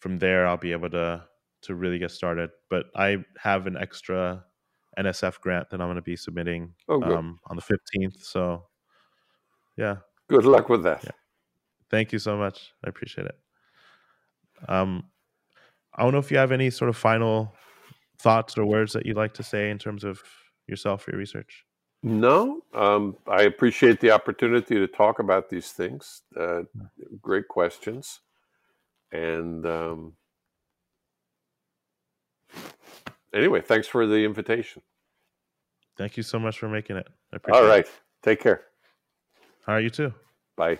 [0.00, 1.22] from there, I'll be able to
[1.62, 2.50] to really get started.
[2.68, 4.44] But I have an extra
[4.98, 8.22] NSF grant that I'm going to be submitting oh, um, on the 15th.
[8.22, 8.64] So,
[9.76, 9.96] yeah.
[10.28, 11.04] Good luck with that.
[11.04, 11.10] Yeah.
[11.90, 12.72] Thank you so much.
[12.84, 13.38] I appreciate it.
[14.68, 15.04] Um,
[15.94, 17.54] I don't know if you have any sort of final
[18.18, 20.22] thoughts or words that you'd like to say in terms of
[20.66, 21.64] yourself or your research.
[22.02, 26.22] No, um, I appreciate the opportunity to talk about these things.
[26.38, 26.62] Uh,
[27.20, 28.20] great questions,
[29.10, 30.12] and um,
[33.34, 34.82] anyway, thanks for the invitation.
[35.96, 37.08] Thank you so much for making it.
[37.52, 37.90] All right, it.
[38.22, 38.62] take care.
[39.66, 40.12] All right, you too.
[40.56, 40.78] Bye.